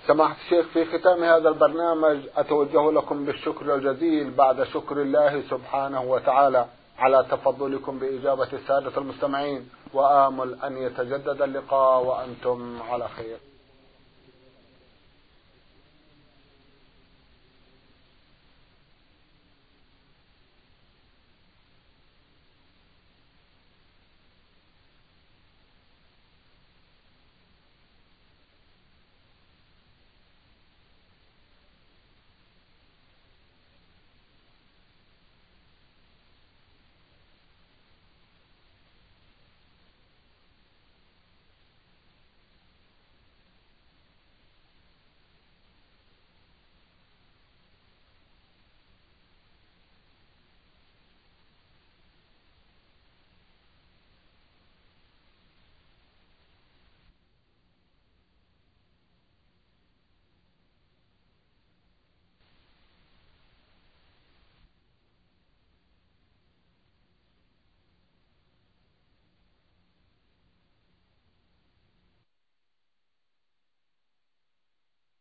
سماحة 0.07 0.37
الشيخ 0.45 0.67
في 0.67 0.85
ختام 0.85 1.25
هذا 1.25 1.49
البرنامج 1.49 2.19
أتوجه 2.37 2.93
لكم 2.93 3.25
بالشكر 3.25 3.75
الجزيل 3.75 4.31
بعد 4.31 4.63
شكر 4.63 5.03
الله 5.03 5.43
سبحانه 5.51 6.03
وتعالى 6.03 6.67
على 6.99 7.27
تفضلكم 7.31 7.99
بإجابة 7.99 8.49
السادة 8.53 8.99
المستمعين 8.99 9.69
وآمل 9.95 10.55
أن 10.65 10.77
يتجدد 10.77 11.43
اللقاء 11.43 12.05
وأنتم 12.05 12.83
على 12.91 13.09
خير 13.09 13.37